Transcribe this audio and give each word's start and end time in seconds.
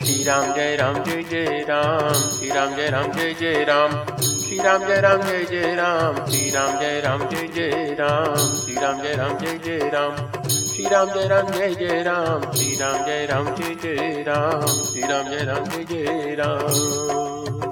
श्री 0.00 0.22
राम 0.24 0.52
जय 0.54 0.74
राम 0.76 0.94
जय 1.04 1.22
जय 1.30 1.64
राम 1.68 2.12
श्री 2.12 2.48
राम 2.50 2.74
जय 2.76 2.88
राम 2.90 3.12
जय 3.12 3.32
जय 3.40 3.64
राम 3.68 3.92
श्री 4.20 4.58
राम 4.58 4.86
जय 4.86 5.00
राम 5.00 5.20
जय 5.22 5.44
जय 5.50 5.74
राम 5.78 6.14
श्री 6.30 6.50
राम 6.50 6.78
जय 6.78 7.00
राम 7.00 7.26
जय 7.28 7.48
जय 7.48 7.94
राम 7.98 8.46
श्री 8.64 8.74
राम 8.74 9.02
जय 9.02 9.14
राम 9.16 9.38
जय 9.38 9.58
जय 9.64 9.90
राम 9.94 10.16
श्री 10.48 10.84
राम 10.92 11.12
जय 11.14 11.26
राम 11.28 11.50
जय 11.52 11.74
जय 11.74 12.02
राम 12.02 12.50
श्री 12.52 12.74
राम 12.76 13.04
जय 13.06 13.26
राम 13.30 13.54
जय 13.54 13.74
जय 13.82 14.22
राम 14.28 14.66
श्री 14.82 15.02
राम 15.02 15.30
जय 15.30 15.44
राम 15.44 15.64
जय 15.64 15.84
जय 15.90 16.34
राम 16.38 17.70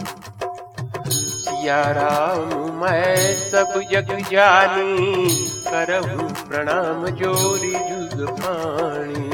सिया 1.40 1.82
राम 1.92 2.54
मैं 2.82 3.34
सब 3.50 3.80
जग 3.92 4.16
जानी 4.30 5.34
करहु 5.68 6.28
प्रणाम 6.48 7.06
जोरी 7.20 7.72
जुग 7.72 8.28
पाणी 8.40 9.29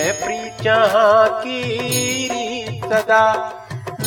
है 0.00 0.12
प्रीचा 0.12 0.76
की 1.28 1.62
सदा। 2.84 3.56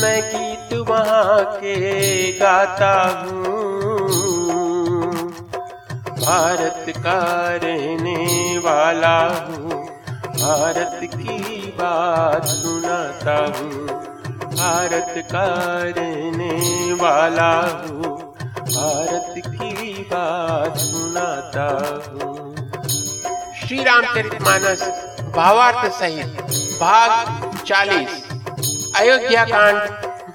मैं 0.01 0.21
गीत 0.23 0.89
वहाँ 0.89 1.43
के 1.43 2.31
गाता 2.31 2.93
हूँ। 3.19 3.53
भारत 6.09 6.85
का 6.89 7.49
रहने 7.55 8.57
वाला 8.57 9.19
हूँ। 9.27 9.85
भारत 10.25 10.99
की 11.03 11.71
बात 11.71 12.45
सुनाता 12.45 13.37
हूँ। 13.45 13.87
भारत 14.55 15.13
का 15.17 15.45
रहने 15.83 16.93
वाला 16.93 17.51
हूँ। 17.61 18.33
भारत 18.49 19.33
की 19.47 19.93
बात 19.93 20.77
सुनाता 20.77 21.67
हूँ। 22.07 22.55
श्री 23.55 23.83
रामचरित 23.83 24.41
मानस 24.41 25.12
भावार्थ 25.35 25.85
सहित, 25.91 26.41
भाग 26.79 27.63
चालीस 27.67 28.23
अयोध्या 28.95 29.43
कांड 29.45 29.77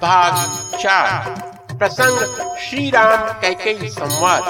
भाग 0.01 0.77
चार, 0.77 1.77
प्रसंग 1.77 2.17
श्री 2.59 2.89
राम 2.89 3.27
कैकई 3.41 3.89
संवाद। 3.89 4.43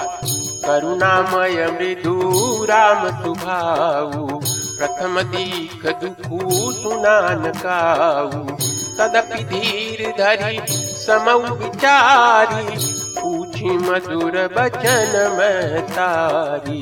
करुणामय 0.65 1.65
मृदु, 1.71 2.65
राम 2.69 3.07
सुभाऊ 3.17 4.39
प्रथम 4.79 5.21
दीख 5.31 5.85
दुखू 6.01 6.71
सुनान 6.73 7.51
काऊ 7.57 8.57
तदपि 8.97 9.43
धीर 9.43 10.07
धरि 10.17 10.59
समौ 10.99 11.37
विचारी, 11.55 12.77
पूछी 13.19 13.77
मधुर 13.79 14.35
बचन 14.57 15.13
महतारी 15.37 16.81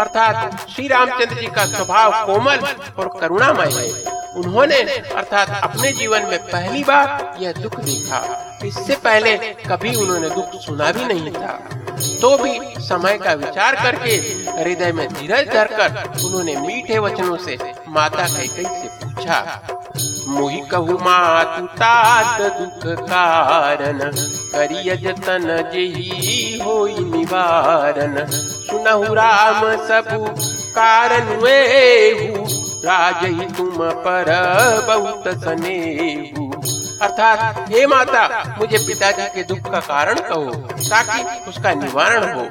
अर्थात 0.00 0.66
श्री 0.70 0.86
रामचंद्र 0.88 1.40
जी 1.40 1.46
का 1.46 1.64
स्वभाव 1.66 2.24
कोमल 2.26 2.66
और 2.98 3.08
करुणामय 3.20 3.72
है। 3.72 3.88
उन्होंने 4.36 4.80
अर्थात 5.12 5.50
अपने 5.62 5.92
जीवन 5.92 6.26
में 6.26 6.38
पहली 6.44 6.82
बार 6.84 7.36
यह 7.40 7.52
दुख 7.52 7.78
देखा। 7.80 8.20
इससे 8.64 8.94
पहले 9.04 9.36
कभी 9.62 9.94
उन्होंने 9.96 10.28
दुख 10.30 10.60
सुना 10.60 10.90
भी 10.92 11.04
नहीं 11.04 11.32
था। 11.32 11.58
तो 12.20 12.36
भी 12.38 12.58
समय 12.80 13.18
का 13.18 13.32
विचार 13.34 13.74
करके 13.74 14.14
हृदय 14.52 14.92
में 14.92 15.06
धीरज 15.08 15.48
धरकर 15.48 16.02
उन्होंने 16.24 16.56
मीठे 16.56 16.98
वचनों 16.98 17.36
से 17.36 17.56
माता 17.88 18.26
कैकई 18.28 18.64
से 18.64 18.88
पूछा, 18.96 19.38
मोहि 20.28 20.60
कहु 20.70 20.98
मातु 20.98 21.66
तात 21.76 22.40
दुख 22.52 22.82
कारण, 23.00 23.98
करिय 24.54 24.96
जतन 24.96 25.46
जेही 25.72 26.58
होई 26.58 26.94
निवारण। 27.06 28.18
सुनहु 28.74 29.14
राम 29.14 29.60
सबु 29.60 30.24
कारण 30.70 31.22
वेहु। 31.36 32.44
राजही 32.84 33.46
तुम 33.46 33.70
पर 33.78 34.24
बहुत 34.86 35.24
सनेहु। 35.28 36.52
अर्थात, 37.02 37.66
हे 37.70 37.86
माता, 37.86 38.56
मुझे 38.58 38.78
पिताजी 38.78 39.22
के 39.22 39.42
दुख 39.42 39.72
का 39.72 39.80
कारण 39.80 40.14
कहो, 40.14 40.50
ताकि 40.88 41.50
उसका 41.50 41.74
निवारण 41.74 42.34
हो। 42.34 42.46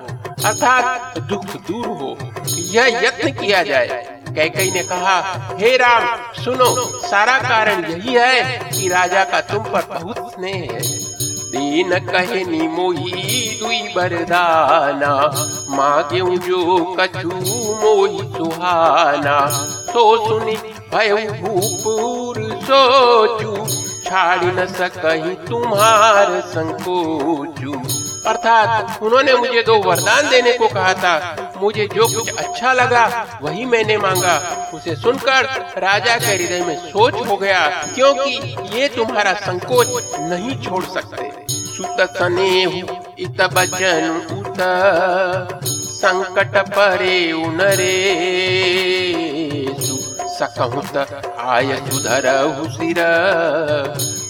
अर्थात, 0.46 1.18
दुख 1.18 1.46
दूर 1.46 1.88
हो। 1.88 2.18
यह 2.48 2.88
यत्न 2.88 3.30
किया 3.30 3.64
जाए। 3.64 4.20
कैकई 4.36 4.72
ने 4.72 4.84
कहा, 4.84 5.48
हे 5.60 5.78
राम, 5.78 6.18
सुनो, 6.44 7.00
सारा 7.08 7.38
कारण 7.38 7.86
यही 7.86 8.14
है 8.14 8.58
कि 8.58 8.88
राजा 8.88 9.24
का 9.24 9.42
तुम 9.42 9.64
पर 9.64 9.82
बहुत 9.82 10.34
स्नेह 10.34 10.70
है। 10.72 11.13
दीन 11.54 12.00
कहे 12.00 12.44
नी 12.44 12.68
मोही 12.68 13.60
दुई 13.60 13.82
बरदाना। 13.96 15.14
मांगे 15.70 16.38
जो 16.38 16.84
कछु 17.00 17.30
मोही 17.82 18.20
सुहाना। 18.34 19.40
तो 19.94 20.04
सुनी 20.28 20.56
भय 20.94 21.26
भूपुर 21.42 22.42
सोचू, 22.64 23.56
छाड़ 24.06 24.44
न 24.44 24.66
सकही 24.66 25.36
तुम्हार 25.48 26.40
संकोचू। 26.48 27.74
अर्थात 28.30 29.02
उन्होंने 29.04 29.34
मुझे 29.34 29.62
दो 29.62 29.76
वरदान 29.80 30.30
देने 30.30 30.52
को 30.54 30.68
कहा 30.68 30.94
था। 30.94 31.16
मुझे 31.62 31.88
जो 31.88 32.08
कुछ 32.08 32.30
अच्छा 32.30 32.74
लगा, 32.74 33.06
वही 33.42 33.66
मैंने 33.66 33.98
मांगा। 33.98 34.36
उसे 34.74 34.96
सुनकर 34.96 35.46
राजा 35.78 36.18
के 36.18 36.26
हृदय 36.26 36.66
में 36.66 36.76
सोच 36.78 37.28
हो 37.28 37.38
गया, 37.38 37.68
क्योंकि 37.96 38.56
ये 38.80 38.88
तुम्हारा 38.88 39.34
संकोच 39.34 39.88
नहीं 40.20 40.62
छोड़ 40.62 40.84
सकते। 40.86 41.43
ಸುತ 41.76 42.00
ಸನೇಹು 42.18 42.82
ಇತ 43.26 43.42
ಭಜನು 43.56 44.16
ಉತ 44.40 44.62
ಸಂಕಟ 46.02 46.56
ಪರೆ 46.76 47.18
ಉಣರೇಸು 47.44 48.74
सकहुत 50.36 50.96
आय 51.48 51.72
सुधरहु 51.86 52.64
सिर 52.76 53.00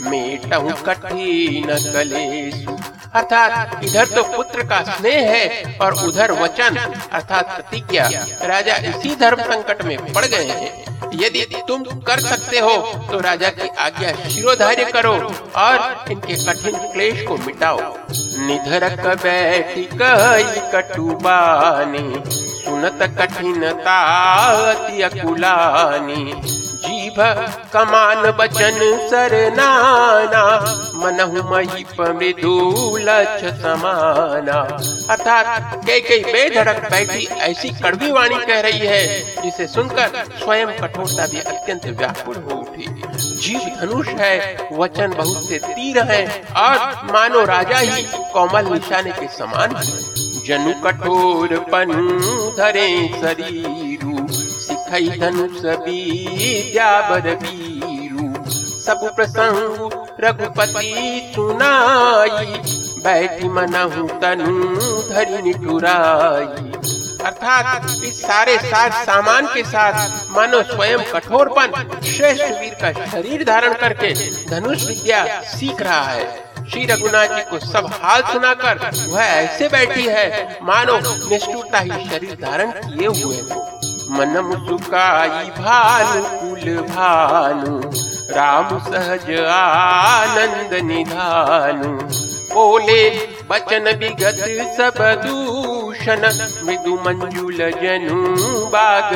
मेटहु 0.03 0.73
कठिन 0.85 1.67
कलेसु 1.93 2.77
अर्थात 3.15 3.83
इधर 3.83 4.05
तो 4.05 4.23
पुत्र 4.27 4.63
का 4.67 4.79
स्नेह 4.85 5.29
है 5.31 5.77
और 5.81 5.93
उधर 6.05 6.31
वचन, 6.31 6.77
अर्थात 7.11 7.45
प्रतिज्ञा, 7.47 8.07
राजा 8.43 8.75
इसी 8.89 9.15
धर्म 9.15 9.41
संकट 9.43 9.83
में 9.85 10.13
पड़ 10.13 10.25
गए 10.25 10.45
हैं। 10.45 10.71
यदि 11.15 11.43
तुम 11.67 11.83
कर 12.07 12.19
सकते 12.19 12.59
हो 12.59 12.71
तो 13.11 13.19
राजा 13.19 13.49
की 13.49 13.67
आज्ञा 13.79 14.13
शिरोधार्य 14.29 14.85
करो 14.91 15.13
और 15.57 16.05
इनके 16.11 16.35
कठिन 16.45 16.77
क्लेश 16.93 17.21
को 17.27 17.37
मिटाओ। 17.37 17.79
निधरक 18.47 19.05
बैठी 19.23 19.83
कई 19.93 20.61
कटुबानी 20.73 22.05
सुनत 22.63 22.99
कठिनता 23.19 23.99
अकुलानी। 25.05 26.23
जीभ, 26.83 27.15
कमान 27.73 28.31
बचन 28.31 28.79
सरनाना 29.09 30.43
मनहु 30.95 31.43
महीप 31.49 32.01
मृदुलक्ष 32.01 33.45
समाना। 33.61 34.59
अर्थात 35.09 35.85
कई 35.87 35.99
कई 35.99 36.19
बेधड़क 36.23 36.89
बैठी 36.91 37.25
ऐसी 37.25 37.69
कड़वी 37.69 38.11
वाणी 38.11 38.35
कह 38.35 38.59
रही 38.59 38.79
है, 38.79 39.03
जिसे 39.43 39.67
सुनकर 39.67 40.23
स्वयं 40.43 40.67
कठोरता 40.79 41.27
भी 41.27 41.39
अत्यंत 41.39 41.85
व्याकुल 41.99 42.35
हो 42.35 42.59
उठी। 42.59 42.85
जीव 43.17 43.59
धनुष 43.81 44.07
है, 44.07 44.67
वचन 44.73 45.13
बहुत 45.17 45.49
से 45.49 45.57
तीर 45.57 45.99
है, 46.03 46.25
और 46.57 46.77
मानो 47.11 47.45
राजा 47.45 47.77
ही 47.77 48.03
कोमल 48.33 48.73
निशाने 48.73 49.11
के 49.11 49.27
समान 49.27 49.75
है। 49.75 49.91
जनु 50.47 50.73
कठोर 50.83 51.57
पनु 51.71 52.19
धरे 52.57 52.87
शरीरू 53.21 54.27
सिखई 54.93 55.17
धनुष 55.19 55.63
विद्या 55.85 56.89
बर 57.01 57.27
वीरू। 57.35 58.25
सब 58.79 58.99
प्रसंग 59.15 59.91
रघुपति 60.19 61.31
सुनाई, 61.35 62.45
बैठी 63.03 63.47
मनहु 63.49 64.07
तनु 64.21 64.51
धरि 65.09 65.41
निठुराई। 65.43 66.45
अर्थात 67.25 68.03
इस 68.03 68.21
सारे 68.21 68.57
साथ 68.59 69.03
सामान 69.05 69.47
के 69.47 69.63
साथ 69.63 70.29
मानो 70.31 70.61
स्वयं 70.63 71.03
कठोरपन, 71.11 71.99
श्रेष्ठ 72.07 72.43
वीर 72.59 72.73
का 72.81 72.91
शरीर 73.05 73.43
धारण 73.43 73.73
करके 73.73 74.13
धनुष 74.45 74.87
विद्या 74.87 75.25
सीख 75.49 75.81
रहा 75.81 76.03
है। 76.03 76.25
श्री 76.65 76.85
रघुनाथ 76.85 77.35
जी 77.35 77.41
को 77.49 77.59
सब 77.61 77.89
हाल 77.93 78.21
सुनाकर 78.23 78.89
वह 79.07 79.21
ऐसे 79.21 79.67
बैठी 79.69 80.05
है, 80.07 80.57
मानो 80.63 80.99
निष्ठुरता 81.29 81.79
ही 81.79 82.09
शरीर 82.09 82.37
धारण 82.41 82.71
किए 82.71 83.07
हुए 83.07 83.41
हो। 83.41 83.69
मन 84.11 84.37
मुसुकाई 84.47 85.49
भानु 85.59 86.21
कुल 86.39 86.65
भानु 86.89 87.73
राम 88.35 88.69
सहज 88.89 89.29
आनंद 89.53 90.73
निधानु। 90.89 91.91
बोले 92.53 93.01
बचन 93.49 93.85
विगत 93.99 94.41
सब 94.77 94.99
दूषण 95.23 96.21
मृदु 96.65 96.93
मंजुल 97.05 97.59
जनु 97.81 98.17
बाग 98.75 99.09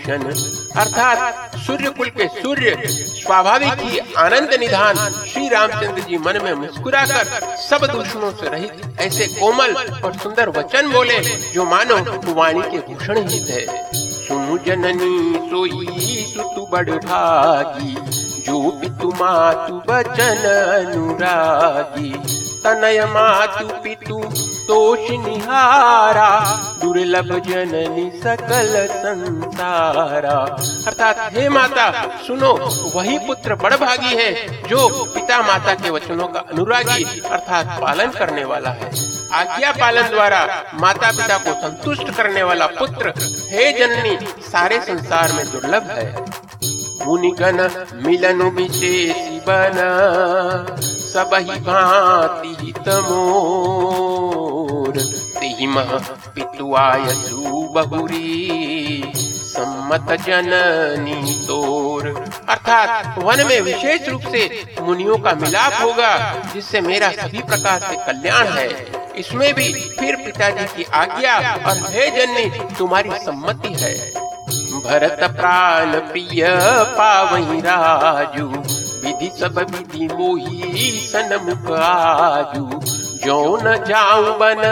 विभूषण 0.00 0.80
अर्थात 0.80 1.56
सूर्य 1.56 1.90
कुल 1.90 2.08
के 2.08 2.26
सूर्य, 2.40 2.74
स्वाभाविक 2.86 3.80
ही 3.80 3.98
आनंद 4.18 4.54
निधान 4.60 4.96
श्री 5.24 5.48
रामचंद्र 5.48 6.02
जी 6.02 6.18
मन 6.18 6.40
में 6.44 6.52
मुस्कुराकर 6.54 7.56
सब 7.60 7.86
दूषणों 7.92 8.30
से 8.32 8.48
रहित 8.48 9.00
ऐसे 9.00 9.26
कोमल 9.40 9.74
और 10.04 10.16
सुंदर 10.18 10.48
वचन 10.48 10.90
बोले, 10.92 11.18
जो 11.52 11.64
मानो 11.64 11.96
वाणी 12.32 12.62
के 12.62 12.78
भूषण 12.88 13.26
ही 13.28 13.40
थे। 13.44 13.66
सुनु 14.26 14.58
जननी 14.66 15.38
सोई 15.50 16.24
सुतु 16.34 16.66
बड़ 16.72 16.90
भागी, 16.90 17.94
जो 18.42 18.70
पितु 18.70 19.08
मातु 19.10 19.74
बचन 19.88 20.44
अनुरागी। 20.86 22.39
तनय 22.64 23.04
मातु 23.04 23.66
पितु 23.66 24.22
तोष 24.68 24.98
निहारा 25.10 26.40
दुर्लभ 26.82 27.38
जननी 27.38 28.20
सकल 28.20 28.86
संसारा। 28.86 30.56
अर्थात, 30.86 31.32
हे 31.32 31.48
माता, 31.48 31.90
सुनो, 32.26 32.52
वही 32.94 33.18
पुत्र 33.18 33.54
बड़ 33.54 33.74
भागी 33.74 34.16
है 34.16 34.62
जो 34.62 35.04
पिता 35.04 35.42
माता 35.42 35.74
के 35.74 35.90
वचनों 35.90 36.28
का 36.28 36.40
अनुरागी, 36.40 37.22
अर्थात 37.30 37.66
पालन 37.80 38.06
करने 38.06 38.44
वाला 38.44 38.70
है। 38.70 38.90
आज्ञा 39.32 39.72
पालन 39.72 40.02
द्वारा 40.02 40.64
माता 40.74 41.10
पिता 41.10 41.38
को 41.38 41.52
संतुष्ट 41.52 42.16
करने 42.16 42.42
वाला 42.42 42.66
पुत्र, 42.66 43.14
हे 43.50 43.72
जननी, 43.72 44.18
सारे 44.42 44.80
संसार 44.80 45.32
में 45.32 45.52
दुर्लभ 45.52 45.82
है। 45.82 46.24
मुनिगण 47.06 47.70
मिलन 47.94 48.42
विशेष 48.42 49.16
बन। 49.18 50.99
सब 51.10 51.30
ही 51.34 51.60
भांति 51.60 52.72
तमोर 52.86 54.98
तिम 55.40 55.74
पितु 56.34 56.74
आयसु 56.76 57.68
बहुरी 57.74 59.12
सम्मत 59.16 60.12
जननी 60.26 61.32
तोर। 61.46 62.08
अर्थात 62.48 63.18
वन 63.18 63.46
में 63.46 63.60
विशेष 63.60 64.08
रूप 64.08 64.22
से 64.32 64.64
मुनियों 64.80 65.18
का 65.18 65.34
मिलाप 65.34 65.72
होगा, 65.82 66.34
जिससे 66.54 66.80
मेरा 66.80 67.10
सभी 67.12 67.42
प्रकार 67.42 67.80
से 67.80 67.96
कल्याण 68.06 68.48
है। 68.48 68.68
इसमें 69.18 69.54
भी 69.54 69.72
फिर 69.98 70.16
पिताजी 70.16 70.64
की 70.76 70.84
आज्ञा 70.94 71.38
और 71.66 71.76
हे 71.88 72.10
जननी, 72.10 72.50
तुम्हारी 72.78 73.10
सम्मति 73.24 73.74
है। 73.74 73.94
भरत 74.84 75.30
प्राण 75.30 75.98
प्रिय 76.10 76.46
पावही 76.98 77.60
राजू 77.60 78.48
विधि 79.02 79.30
सब 79.38 79.58
विधि 79.58 80.08
मोही 80.14 80.90
सनम 81.12 81.54
काजू। 81.66 82.80
जो 83.26 83.56
न 83.62 83.84
जाऊँ 83.84 84.38
बन 84.38 84.62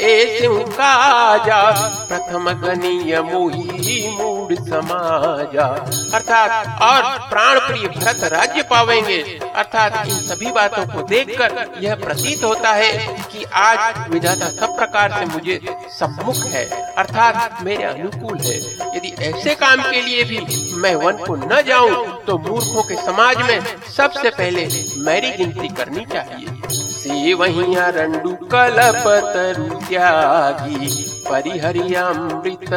ऐसे 0.00 0.48
काजा। 0.48 1.60
प्रथम 2.08 2.50
गनीय 2.52 3.20
मोही 3.20 4.16
समाजा 4.56 5.66
अर्थात 6.14 6.82
और 6.82 7.02
प्राण 7.30 7.58
प्रिय 7.58 7.88
भरत 7.88 8.24
राज्य 8.32 8.62
पावेंगे। 8.62 9.18
अर्थात 9.56 10.06
इन 10.06 10.14
सभी 10.18 10.50
बातों 10.50 10.84
को 10.86 11.02
देखकर 11.08 11.80
यह 11.80 11.94
प्रतीत 11.94 12.44
होता 12.44 12.72
है 12.72 12.92
कि 13.32 13.44
आज 13.56 14.08
विधाता 14.10 14.48
सब 14.50 14.76
प्रकार 14.76 15.12
से 15.12 15.24
मुझे 15.26 15.58
सम्मुख 15.90 16.44
है। 16.46 16.64
अर्थात 16.94 17.62
मेरे 17.62 17.84
अनुकूल 17.84 18.38
है। 18.38 18.56
यदि 18.96 19.14
ऐसे 19.20 19.54
काम 19.54 19.82
के 19.82 20.00
लिए 20.00 20.24
भी 20.24 20.40
मैं 20.76 20.94
वन 20.96 21.24
को 21.26 21.34
न 21.36 21.62
जाऊँ 21.62 22.20
तो 22.24 22.38
मूर्खों 22.40 22.82
के 22.82 22.96
समाज 22.96 23.36
में 23.42 23.60
सबसे 23.96 24.30
पहले 24.30 24.68
मेरी 25.00 25.30
गिनती 25.36 25.68
करनी 25.74 26.04
चाहिए। 26.06 27.34
वही 27.34 27.74
रंडू 27.92 28.32
कलप 28.52 29.04
तरु 29.26 29.64
त्यागी। 29.80 30.88
परिहरियामृत 31.28 32.72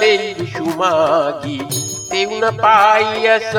ले 0.00 0.16
सुमागी 0.46 1.58
तेउ 2.10 2.30
न 2.34 2.50
पायस, 2.50 3.52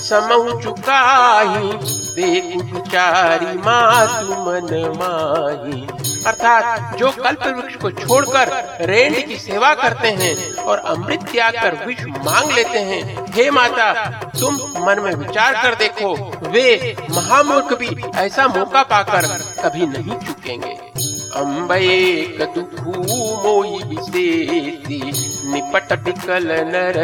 समऊ 0.00 0.60
चुकाही। 0.62 1.72
देखु 2.14 2.80
चारी 2.80 3.58
मातु 3.58 4.34
मन 4.44 4.68
माही। 4.98 5.80
अर्थात 6.26 6.96
जो 6.98 7.10
कल्प 7.12 7.42
वृक्ष 7.46 7.74
को 7.76 7.90
छोड़कर 7.90 8.52
रेंड 8.80 9.16
की 9.26 9.36
सेवा 9.38 9.74
करते 9.74 10.08
हैं 10.08 10.34
और 10.54 10.78
अमृत 10.78 11.26
त्याग 11.32 11.54
कर 11.54 11.84
विष 11.86 12.00
मांग 12.24 12.50
लेते 12.52 12.78
हैं, 12.78 13.26
हे 13.34 13.50
माता, 13.50 13.92
तुम 14.40 14.54
मन 14.86 15.00
में 15.00 15.14
विचार 15.14 15.62
कर 15.62 15.74
देखो, 15.74 16.14
वे 16.48 16.96
महामूर्ख 17.10 17.78
भी 17.78 17.96
ऐसा 18.16 18.46
मौका 18.48 18.82
पाकर 18.82 19.26
कभी 19.62 19.86
नहीं 19.86 20.18
चुकेंगे। 20.18 20.78
अम्बे 21.36 22.22
दुखू 22.40 22.90
मोई 23.42 23.78
निपट 25.52 26.04
बिकल 26.04 26.44
नर 26.44 26.94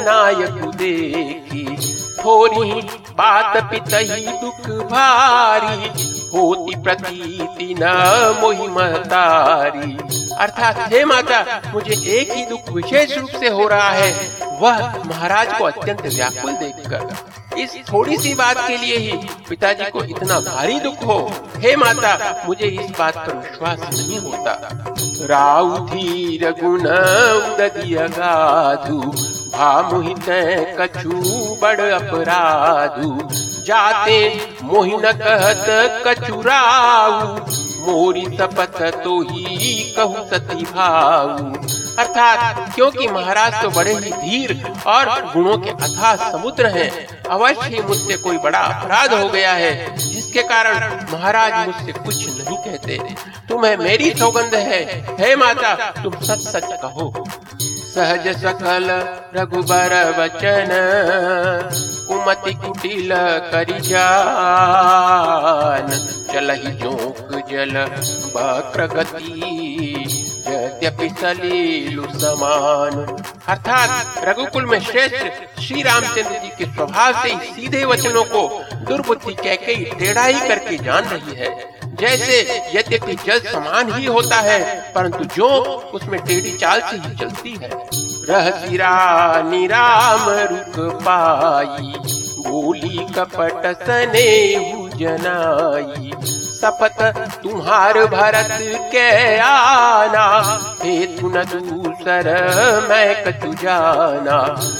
नायक 0.00 0.74
देखी। 0.76 1.76
थोड़ी 2.24 2.72
बात 3.10 3.70
पितही 3.70 4.26
दुख 4.26 4.86
भारी, 4.86 5.88
होती 6.34 6.82
प्रतीति 6.82 7.74
न 7.78 7.84
मोहि 8.40 8.68
महतारी। 8.68 9.96
अर्थात, 10.38 10.92
हे 10.92 11.04
माता, 11.04 11.62
मुझे 11.74 12.10
एक 12.10 12.32
ही 12.32 12.46
दुख 12.46 12.72
विशेष 12.72 13.18
रूप 13.18 13.30
से 13.40 13.48
हो 13.48 13.68
रहा 13.68 13.90
है 13.90 14.41
वह 14.62 15.04
महाराज 15.04 15.58
को 15.58 15.64
अत्यंत 15.64 16.02
व्याकुल 16.06 16.52
देखकर, 16.54 17.14
इस 17.58 17.74
थोड़ी 17.86 18.16
सी 18.16 18.34
बात 18.34 18.56
के 18.58 18.76
लिए 18.76 18.96
ही 18.96 19.12
पिताजी 19.48 19.90
को 19.90 20.04
इतना 20.06 20.38
भारी 20.40 20.78
दुख 20.80 21.02
हो। 21.04 21.18
हे 21.56 21.74
माता, 21.76 22.12
मुझे 22.46 22.66
इस 22.66 22.90
बात 22.98 23.16
पर 23.16 23.34
विश्वास 23.36 23.78
नहीं 23.90 24.18
होता। 24.20 24.52
राउ 25.30 25.78
धीर 25.88 26.50
गुण 26.60 26.86
उदिय 26.86 27.98
भामुहित 29.52 30.28
कछु 30.78 31.56
बड़ 31.62 31.80
अपराधु। 31.80 33.10
जाते 33.66 34.18
मोहिन 34.62 35.00
कहत 35.00 35.66
कचुराऊ 36.06 37.36
मोरी 37.82 38.24
सपथ 38.38 38.80
तो 39.04 39.20
ही 39.22 39.94
कहू 39.96 40.24
सती 40.28 40.64
भाऊ। 40.64 41.80
अर्थात, 41.98 42.74
क्योंकि 42.74 43.08
महाराज 43.08 43.62
तो 43.62 43.70
बड़े 43.70 43.94
ही 43.94 44.00
धीर 44.00 44.72
और 44.86 45.32
गुणों 45.32 45.58
के 45.58 45.70
अथाह 45.70 46.32
समुद्र 46.32 46.66
हैं। 46.66 47.22
अवश्य 47.22 47.62
ही 47.62 47.80
मुझसे 47.80 48.16
कोई 48.16 48.38
बड़ा 48.38 48.58
अपराध 48.58 49.14
हो 49.14 49.28
गया 49.28 49.52
है, 49.52 49.96
जिसके 49.96 50.42
कारण 50.42 51.00
महाराज 51.12 51.68
मुझसे 51.68 51.92
कुछ 51.92 52.28
नहीं 52.28 52.56
कहते। 52.56 53.00
तुम्हें 53.48 53.76
मेरी 53.76 54.10
सौगंध 54.10 54.54
है। 54.54 55.06
हे 55.20 55.36
माता, 55.36 56.02
तुम 56.02 56.12
सच 56.12 56.38
सच 56.38 56.64
कहो। 56.64 57.26
सहज 57.94 58.42
सकल 58.42 59.14
रघुबर 59.40 60.14
वचन 60.18 60.68
कुमति 62.08 62.54
कुटिल 62.54 63.10
करि 63.52 63.80
जान। 63.80 66.08
चलहि 66.32 66.58
जोक 66.58 67.46
जल 67.50 68.00
वक्र 68.36 68.86
गति 68.86 70.21
यद्यपि 70.48 71.08
सलीलु 71.20 72.04
समान 72.20 72.94
अर्थात 73.48 74.24
रघुकुल 74.24 74.64
में 74.66 74.78
श्रेष्ठ 74.80 75.60
श्री 75.62 75.82
रामचंद्र 75.82 76.38
जी 76.42 76.48
के 76.58 76.64
स्वभाव 76.64 77.22
से 77.22 77.32
ही 77.32 77.52
सीधे 77.54 77.84
वचनों 77.84 78.24
को 78.34 78.42
दुर्बुद्धि 78.88 79.34
कह 79.34 79.54
के 79.56 79.74
टेढ़ा 79.98 80.24
ही 80.24 80.40
करके 80.48 80.76
जान 80.84 81.04
रही 81.04 81.36
है। 81.36 81.50
जैसे 82.00 82.40
यद्यपि 82.74 83.14
जल 83.26 83.40
समान 83.42 83.92
ही 83.94 84.06
होता 84.06 84.36
है, 84.40 84.60
परंतु 84.92 85.24
जो 85.36 85.48
उसमें 85.94 86.20
टेढ़ी 86.20 86.56
चाल 86.58 86.80
से 86.80 86.96
ही 86.96 87.14
चलती 87.16 87.54
है। 87.62 87.70
रह 88.28 88.50
सिरा 88.60 88.94
निराम 89.42 90.28
रुक 90.52 90.78
पाई, 91.02 91.92
बोली 92.46 92.98
कपट 93.14 93.66
सने 93.82 94.30
जनाई। 94.98 96.10
सपत 96.62 96.96
तुम्हार 97.42 97.98
भरत 98.06 98.48
के 98.92 99.08
आना। 99.38 100.26
हे 100.82 100.94
तुन 101.16 101.32
दूसर 101.44 102.28
मैं 102.90 103.24
कछु 103.24 103.52
जाना। 103.54 104.36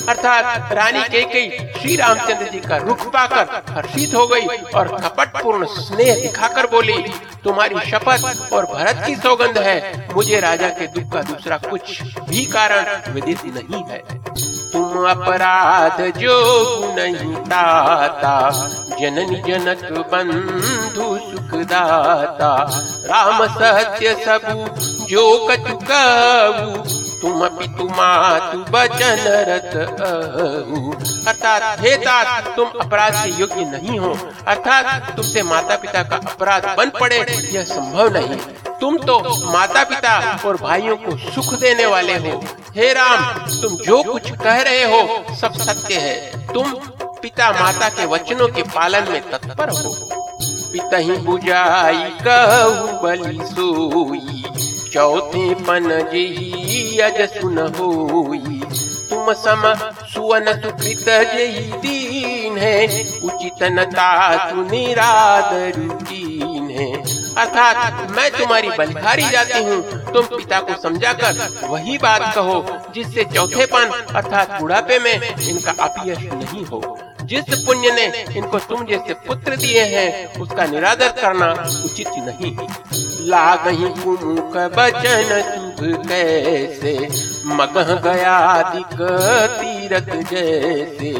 अर्थात 0.09 0.73
रानी 0.73 1.03
के 1.09 1.23
कई 1.33 1.49
श्री 1.81 1.97
रामचंद्र 1.97 2.51
जी 2.51 2.61
का 2.61 2.77
रुख 2.79 3.07
पाकर 3.09 3.73
हर्षित 3.73 4.15
हो 4.15 4.27
गई 4.27 4.47
और 4.75 4.89
कपट 4.99 5.43
पूर्ण 5.43 5.67
स्नेह 5.69 6.15
दिखाकर 6.23 6.67
बोली, 6.67 6.99
तुम्हारी 7.45 7.91
शपथ 7.91 8.53
और 8.53 8.65
भरत 8.65 9.03
की 9.07 9.17
सौगंध 9.17 9.59
है। 9.59 10.09
मुझे 10.15 10.41
राजा 10.41 10.69
के 10.71 10.87
दुख 10.91 11.13
का 11.13 11.23
दूसरा 11.25 11.57
कुछ 11.69 12.03
भी 12.29 12.45
कारण 12.47 13.13
विदित 13.13 13.45
नहीं 13.47 13.85
है। 13.91 14.03
तुम 14.73 15.07
अपराध 15.09 16.01
जो 16.19 16.37
नहीं 16.97 17.35
ताता 17.45 18.35
जननी 19.01 19.41
जनक 19.43 19.83
बंधु 20.13 21.07
सुखदाता। 21.21 22.53
राम 23.07 23.47
सत्य 23.49 24.15
सबु, 24.25 24.59
जो 25.07 25.25
कछु 25.49 25.75
तुम 27.23 27.47
पितु 27.49 27.85
मातु 27.89 28.59
बचन 28.71 29.21
रत 29.49 29.75
अर्थात 31.29 31.81
हे 31.81 31.97
तात 31.99 32.53
तुम 32.57 32.69
अपराध 32.81 33.15
के 33.15 33.31
योग्य 33.41 33.65
नहीं 33.67 33.99
हो। 33.99 34.17
अर्थात 34.49 35.13
तुमसे 35.17 35.43
माता 35.45 35.77
पिता 35.77 36.03
का 36.03 36.17
अपराध 36.27 36.75
बन 36.79 36.91
पड़े, 37.01 37.19
यह 37.53 37.65
संभव 37.67 38.09
नहीं। 38.13 38.39
तुम 38.83 38.97
तो 38.99 39.19
माता 39.53 39.83
पिता 39.85 40.13
और 40.47 40.57
भाइयों 40.57 40.97
को 40.97 41.17
सुख 41.33 41.53
देने 41.61 41.85
वाले 41.87 42.15
हो। 42.15 42.41
हे 42.77 42.93
राम, 42.93 43.21
तुम 43.53 43.77
जो 43.79 44.03
कुछ 44.03 44.31
कह 44.33 44.61
रहे 44.61 44.85
हो 44.85 45.37
सब 45.37 45.53
सत्य 45.59 45.95
है। 45.97 46.47
तुम 46.49 46.73
पिता 47.23 47.51
माता 47.53 47.89
के 47.89 48.07
वचनों 48.07 48.49
के 48.49 48.63
पालन 48.69 49.13
में 49.13 49.31
तत्पर 49.31 49.71
हो। 49.71 49.93
पिता 50.73 50.97
ही 50.97 51.17
बुझाई 51.19 52.11
कहू 52.23 52.99
बलि 53.03 53.39
सोई, 53.45 54.43
चौथे 54.93 55.55
पन 55.65 55.89
जी 56.13 56.99
अज 56.99 57.21
सुन 57.31 57.59
होई। 57.79 58.61
तुम 59.11 59.33
सम 59.35 59.63
सुवन 60.13 60.53
सुकृत 60.55 61.05
जही 61.35 61.73
दीन 61.79 62.59
है 62.59 62.87
उचित 63.25 63.63
नता 63.73 64.11
सुनिरादर 64.49 65.81
है 65.81 66.52
अर्थात 67.39 68.11
मैं 68.11 68.31
तुम्हारी 68.31 68.71
बलिहारी 68.71 69.29
जाती 69.29 69.63
हूँ। 69.65 69.83
तुम 70.13 70.27
पिता 70.27 70.61
को 70.61 70.81
समझाकर 70.83 71.67
वही 71.69 71.99
बात 71.99 72.35
कहो 72.35 72.65
जिससे 72.95 73.25
चौथे 73.25 73.67
पान 73.67 73.91
अर्थात 74.15 74.61
बुढ़ापे 74.61 74.99
में 74.99 75.15
इनका 75.15 75.73
अपयश 75.81 76.19
नहीं 76.33 76.65
हो। 76.65 76.99
जिस 77.25 77.65
पुण्य 77.67 77.91
ने 77.91 78.07
इनको 78.37 78.59
तुम 78.61 78.85
जैसे 78.87 79.15
पुत्र 79.27 79.57
दिए 79.57 79.83
हैं, 79.87 80.41
उसका 80.41 80.65
निरादर 80.67 81.09
करना 81.21 81.51
उचित 81.85 82.09
नहीं। 82.19 82.57
लाग 83.23 83.69
ही 83.69 83.89
कुमुख 84.03 84.57
बचन 84.77 85.43
शुभ 85.43 86.07
कैसे? 86.09 87.09
मगह 87.47 87.95
गया 87.95 88.37
दिक 88.75 88.97
तीरथ 89.61 90.11
जैसे। 90.31 91.13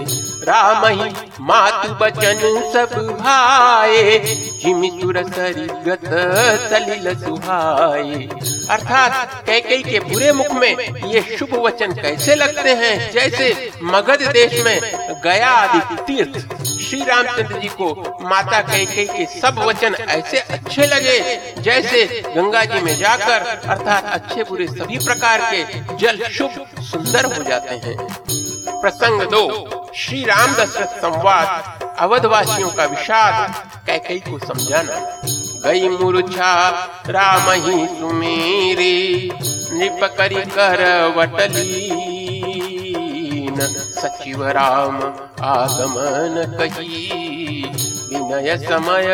राम 0.45 0.87
ही 0.87 1.11
मातु 1.41 1.95
बचन 1.95 2.41
सब 2.73 2.95
भाए, 3.21 4.19
जिमि 4.63 4.91
सुर 5.03 5.23
सरिगत 5.29 6.09
सलिल 6.71 7.15
सुहाए। 7.15 8.29
अर्थात 8.71 9.43
कैकई 9.47 9.83
के 9.83 10.01
बुरे 10.01 10.33
मुख 10.33 10.53
में 10.53 10.77
ये 11.07 11.37
शुभ 11.39 11.55
वचन 11.55 11.93
कैसे 11.93 12.35
लगते 12.35 12.75
हैं? 12.75 13.11
जैसे 13.13 13.71
मगध 13.83 14.31
देश 14.33 14.65
में 14.65 14.81
गया 15.25 15.51
आदि 15.51 15.97
तीर्थ। 16.03 16.72
श्री 16.93 17.05
रामचंद्र 17.05 17.59
जी 17.61 17.69
को 17.69 17.87
माता 18.29 18.61
कैकई 18.61 19.05
के 19.07 19.25
सब 19.41 19.59
वचन 19.59 19.95
ऐसे 19.95 20.39
अच्छे 20.39 20.87
लगे, 20.87 21.19
जैसे 21.63 22.05
गंगा 22.27 22.65
जी 22.65 22.81
में 22.81 22.97
जाकर, 22.97 23.47
अर्थात 23.69 24.11
अच्छे 24.13 24.45
बुरे 24.45 24.67
सभी 24.67 24.99
प्रकार 24.99 25.41
के 25.53 25.63
जल 25.97 26.23
शुभ 26.29 26.67
सुंदर 26.83 27.25
हो 27.25 27.43
जाते 27.45 27.75
हैं। 27.77 27.97
प्रसंग 28.83 29.23
दो 29.31 29.91
श्री 29.97 30.23
राम 30.25 30.55
दशरथ 30.55 31.01
संवाद, 31.01 31.83
अवधवासियों 31.99 32.71
का 32.71 32.85
विषाद, 32.85 33.55
कैकई 33.87 34.19
को 34.29 34.39
समझाना। 34.39 35.01
गई 35.65 35.89
मूर्छा, 35.89 36.55
राम 37.09 37.51
ही 37.51 37.87
सुमेरे, 37.89 38.95
निप 39.79 40.05
करी 40.19 40.43
कर 40.51 40.85
वटली 41.17 42.12
सचिव 43.61 44.45
राम 44.49 44.97
आगमन 45.45 46.57
कही। 46.59 47.63
विनय 48.13 48.57
समय 48.57 49.07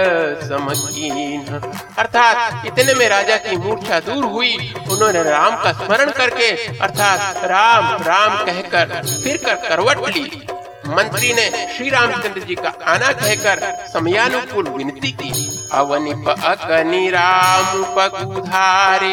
समकीन 0.43 1.61
अर्थात 1.99 2.67
इतने 2.67 2.95
में 2.95 3.09
राजा 3.09 3.37
की 3.37 3.57
मूर्छा 3.57 4.01
दूर 4.01 4.25
हुई। 4.25 4.75
उन्होंने 4.91 5.23
राम 5.23 5.57
का 5.65 5.73
स्मरण 5.73 6.11
करके 6.11 6.51
अर्थात 6.79 7.45
राम 7.45 8.03
राम 8.03 8.45
कहकर 8.47 9.03
फिर 9.23 9.37
कर 9.37 9.69
करवट 9.69 10.09
ली। 10.09 10.47
मंत्री 10.89 11.33
ने 11.33 11.51
श्री 11.77 11.89
रामचंद्र 11.91 12.41
जी 12.41 12.55
का 12.55 12.69
आना 12.85 13.13
कहकर 13.13 13.61
समयानुकूल 13.93 14.69
विनती 14.69 15.11
की। 15.13 15.33
अवनिप 15.73 16.29
अकनि 16.29 17.09
राम 17.11 17.83
पकुधारे 17.97 19.13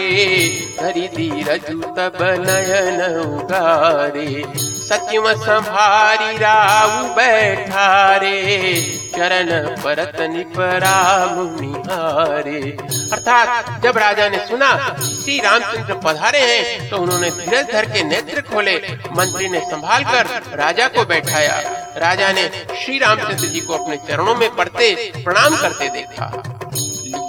धरि 0.80 1.08
धीरज 1.16 1.66
तब 1.98 2.18
नयन 2.22 3.02
उगारे। 3.18 4.44
सचिव 4.86 5.34
संभारी 5.34 6.38
राव 6.38 7.04
बैठारे, 7.08 8.34
चरण 9.18 9.76
परत 9.76 10.18
निपराम 10.22 11.58
निहारे। 11.62 12.78
अर्थात, 13.14 13.82
जब 13.84 13.98
राजा 13.98 14.30
ने 14.30 14.38
सुना, 14.38 14.96
श्री 15.00 15.40
रामचंद्र 15.40 15.94
पधारे 15.94 16.40
हैं 16.40 16.90
तो 16.90 16.98
उन्होंने 16.98 17.30
धीरज 17.30 17.72
धर 17.72 17.86
के 17.86 18.04
नेत्र 18.04 18.42
खोले, 18.42 18.76
मंत्री 19.12 19.50
ने 19.50 19.60
संभाल 19.60 20.04
कर 20.04 20.26
राजा 20.58 20.88
को 20.88 21.06
बैठाया। 21.06 21.60
राजा 21.98 22.32
ने 22.32 22.52
श्री 22.86 23.00
रामचंद्र 23.00 23.48
जी 23.48 23.60
को 23.60 23.74
अपने 23.74 23.98
चरणों 23.98 24.36
में 24.36 24.56
पड़ते 24.56 25.12
प्रणाम 25.24 25.56
करते 25.58 25.90
देखा। 25.90 26.32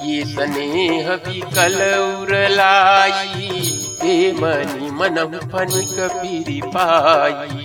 ये 0.05 0.25
स्नेह 0.25 1.11
विकल 1.11 1.99
उरलाई 2.21 3.86
हे 4.03 4.33
मनी 4.33 4.91
मन 4.91 5.17
फनिक 5.53 5.97
पीरी 6.12 6.61
पाई 6.67 7.65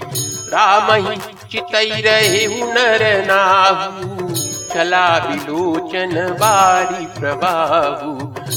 राम 0.53 0.91
ही 0.93 1.15
चितई 1.51 2.01
रहे 2.01 2.45
नर 2.73 3.03
नाहू, 3.25 4.29
चला 4.73 5.07
बिलोचन 5.19 6.15
बारी 6.39 7.05
प्रभाहू। 7.19 8.11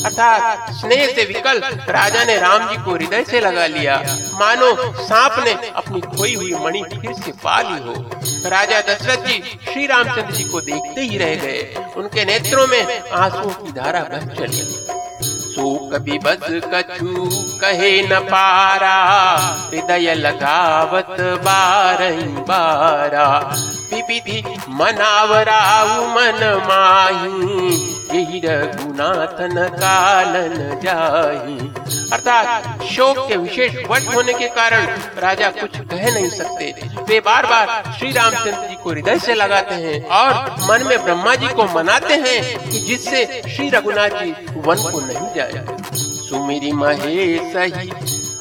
अर्थात 0.05 0.71
स्नेह 0.73 1.07
से 1.07 1.25
विकल 1.25 1.61
राजा 1.89 2.25
ने 2.25 2.37
राम 2.37 2.69
जी 2.71 2.77
को 2.85 2.95
हृदय 2.95 3.25
से 3.25 3.41
लगा 3.41 3.67
लिया। 3.67 3.97
मानो 4.35 4.75
सांप 5.03 5.45
ने 5.45 5.53
अपनी 5.73 6.01
खोई 6.01 6.35
हुई 6.35 6.53
मणि 6.55 6.83
फिर 6.93 7.13
से 7.15 7.33
पा 7.45 7.61
ली 7.63 7.79
हो। 7.85 7.95
राजा 8.51 8.81
दशरथ 8.89 9.27
जी 9.27 9.43
श्री 9.65 9.87
रामचंद्र 9.87 10.33
जी 10.33 10.45
को 10.45 10.61
देखते 10.63 11.01
ही 11.01 11.19
रह 11.19 11.35
गए। 11.37 11.85
उनके 11.97 12.25
नेत्रों 12.25 12.67
में 12.67 12.83
आंसुओं 13.01 13.51
की 13.55 13.73
धारा 13.73 14.03
बह 14.03 14.35
चली। 14.35 14.63
शोक 15.55 15.93
बस 16.25 16.47
कछु 16.73 17.29
कहे 17.61 17.91
न 18.03 18.19
पारा 18.31 18.97
हृदय 19.71 20.15
लगावत 20.15 21.17
बारही 21.45 22.27
बारा। 22.49 23.27
विधि 24.03 24.43
मनावराऊ 24.69 26.07
मन 26.07 26.63
माही। 26.69 27.95
यही 28.15 28.41
रघुनाथन 28.45 29.69
कालन 29.69 30.81
जाही। 30.83 31.69
अर्थात 32.13 32.83
शोक 32.85 33.29
के 33.29 33.37
विशेष 33.37 33.77
वट 33.91 34.15
होने 34.15 34.33
के 34.33 34.49
कारण 34.49 34.87
राजा 35.19 35.51
कुछ 35.51 35.77
कह 35.77 36.13
नहीं 36.15 36.29
सकते। 36.29 36.75
वे 37.09 37.21
बार 37.21 37.47
बार 37.47 37.95
श्री 37.99 38.13
रामचंद्र 38.13 38.69
जी 38.69 38.75
को 38.75 38.91
हृदय 38.91 39.19
से 39.19 39.35
लगाते 39.35 39.75
हैं 39.75 40.05
और 40.09 40.57
मन 40.71 40.87
में 40.87 41.05
ब्रह्मा 41.05 41.35
जी 41.35 41.49
को 41.49 41.65
मनाते 41.65 42.15
हैं 42.15 42.71
कि 42.71 42.79
जिससे 42.79 43.43
श्री 43.57 43.69
रघुनाथ 43.71 44.09
जी 44.09 44.31
वन 44.57 44.77
को 44.77 45.01
नहीं 45.01 45.35
जाए। 45.35 45.67
सुमिरी 45.95 46.73
महेश 46.73 47.57
ही 47.57 47.91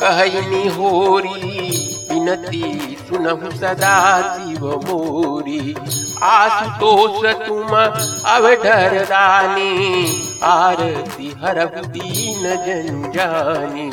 कहनी 0.01 0.67
होरी। 0.69 1.93
विनती 2.13 2.98
सुनहु 3.10 3.51
सदा 3.51 4.22
शिव 4.34 4.67
मोरी। 4.67 5.75
आशुतोष 6.24 7.34
तुम 7.48 7.75
अवधर 8.32 9.03
रानी। 9.03 10.33
आरती 10.44 11.30
हर 11.42 11.64
दीन 11.88 12.44
जन 12.66 13.12
जानी। 13.16 13.90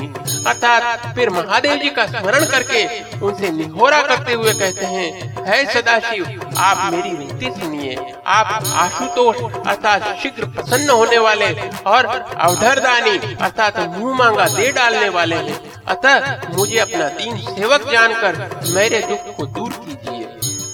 अर्थात 0.47 1.15
फिर 1.15 1.31
महादेव 1.31 1.77
जी 1.77 1.91
का 1.91 2.07
स्मरण 2.07 2.45
करके 2.47 2.85
उनसे 3.21 3.51
निहोरा 3.51 4.01
करते 4.03 4.33
हुए 4.33 4.53
कहते 4.53 4.87
हैं, 4.87 5.45
है 5.47 5.65
सदाशिव, 5.73 6.25
आप 6.59 6.93
मेरी 6.93 7.15
विनती 7.17 7.51
सुनिए। 7.51 7.97
आप 8.29 8.65
आशुतोष 8.77 9.37
अर्थात 9.67 10.03
शीघ्र 10.23 10.47
प्रसन्न 10.47 10.91
होने 10.91 11.19
वाले 11.19 11.53
और 11.87 12.07
अवधरदानी 12.07 13.17
अर्थात 13.37 13.79
मुँह 13.89 14.17
मांगा 14.19 14.47
दे 14.49 14.71
डालने 14.73 15.09
वाले 15.09 15.37
हैं। 15.39 15.61
अतः 15.89 16.57
मुझे 16.57 16.79
अपना 16.79 17.09
दीन 17.11 17.37
सेवक 17.47 17.91
जानकर 17.93 18.37
मेरे 18.75 19.01
दुख 19.03 19.35
को 19.37 19.47
दूर 19.49 19.73
कीजिए। 19.79 20.25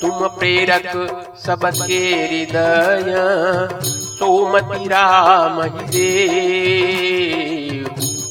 तुम 0.00 0.26
प्रेरक, 0.38 0.90
सबके 1.47 2.00
हृदय 2.25 3.14
सोमति 4.18 4.87
राम 4.88 5.56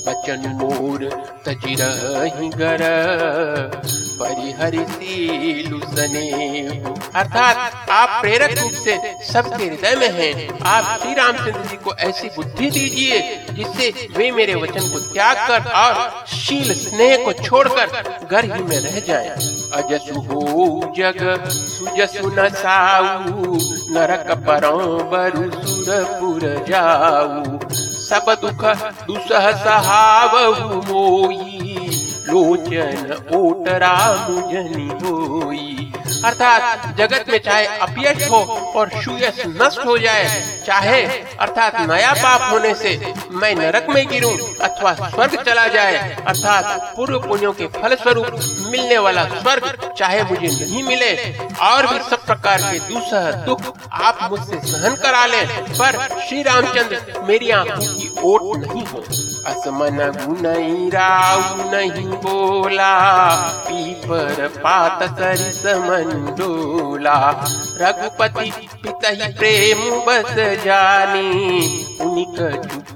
बचन 0.08 0.44
मोर 0.62 1.04
तजिरहि 1.46 2.50
गर 2.56 2.82
परिहरिशीलु 4.20 5.80
अर्थात 7.16 7.90
आप 7.90 8.22
प्रेरक 8.22 8.58
रूप 8.60 8.72
से 8.84 8.96
सबके 9.32 9.64
हृदय 9.66 9.96
में 9.96 10.12
हैं। 10.12 10.60
आप 10.66 11.00
श्री 11.02 11.14
रामचंद्र 11.14 11.64
जी 11.70 11.78
को 11.84 11.94
ऐसी 12.08 12.28
बुद्धि 12.36 12.70
दीजिए 12.70 13.20
जिससे 13.52 13.92
वे 14.18 14.32
मेरे 14.32 14.56
वचन 14.56 14.90
को 14.92 15.00
त्याग 15.14 15.48
कर 15.48 15.70
और 15.82 16.26
शील 16.36 16.74
स्नेह 16.74 17.26
को 17.26 17.34
छोड़कर 17.44 17.88
घर 18.32 18.46
ही 18.46 18.64
में 18.64 18.80
रह 18.80 19.00
जाएँ। 19.08 19.55
अजसु 19.78 20.20
हो 20.28 20.42
जग 20.98 21.22
सुजसु 21.54 22.30
न 22.38 22.48
साऊ 22.62 23.58
नरक 23.96 24.30
परों 24.48 24.88
बरु 25.12 25.44
सुरपुर 25.72 26.44
जाऊ 26.70 27.60
सब 28.10 28.34
दुख 28.42 28.64
दुसह 29.08 29.52
सहावहु 29.64 30.82
मोई 30.90 31.92
लोचन 32.30 33.12
ओट 33.38 33.68
राम 33.86 34.36
जनी 34.52 34.88
होई 35.04 35.92
अर्थात 36.24 36.96
जगत 36.98 37.26
में 37.30 37.38
चाहे 37.40 37.66
अपयश 37.80 38.28
हो 38.30 38.38
और 38.76 38.90
सुयश 38.96 39.42
नष्ट 39.48 39.86
हो 39.86 39.98
जाए, 39.98 40.26
चाहे 40.66 41.02
अर्थात 41.38 41.80
नया 41.90 42.14
पाप 42.14 42.52
होने 42.52 42.74
से 42.76 43.14
मैं 43.32 43.54
नरक 43.56 43.90
में 43.90 44.06
गिरूं 44.08 44.32
अथवा 44.60 44.94
स्वर्ग 44.96 45.36
चला 45.44 45.68
जाए, 45.68 46.16
अर्थात 46.28 46.94
पूर्व 46.96 47.20
पुण्यों 47.20 47.52
के 47.54 47.68
फल 47.76 47.96
स्वरूप 47.96 48.40
मिलने 48.72 48.98
वाला 48.98 49.26
स्वर्ग 49.32 49.94
चाहे 49.98 50.24
मुझे 50.24 50.48
नहीं 50.48 50.84
मिले, 50.84 51.14
और 51.62 51.88
भी 51.88 52.00
सब 52.10 52.26
प्रकार 52.26 52.62
के 52.62 52.80
दूसरा 52.88 53.32
दुख 53.46 53.62
आप 53.92 54.28
मुझसे 54.32 54.60
सहन 54.68 54.96
करा 54.96 55.26
ले, 55.26 55.46
पर 55.72 56.08
श्री 56.28 56.42
रामचंद्र 56.44 57.24
मेरी 57.28 57.50
आँखों 57.52 57.94
की 57.94 58.14
ओट 58.24 58.58
नहीं 58.58 58.86
हो। 58.86 59.04
असमन 59.48 59.98
गुनई 60.16 60.90
नहीं 61.72 62.08
बोला 62.24 62.94
पीपर 63.68 64.48
पात 64.58 65.04
सरिस 65.20 65.66
मंडोला 65.66 67.18
रघुपति 67.82 68.52
पिता 68.84 69.12
प्रेम 69.38 69.80
बस 70.08 70.34
जानी 70.66 71.30
उनिक 72.02 72.40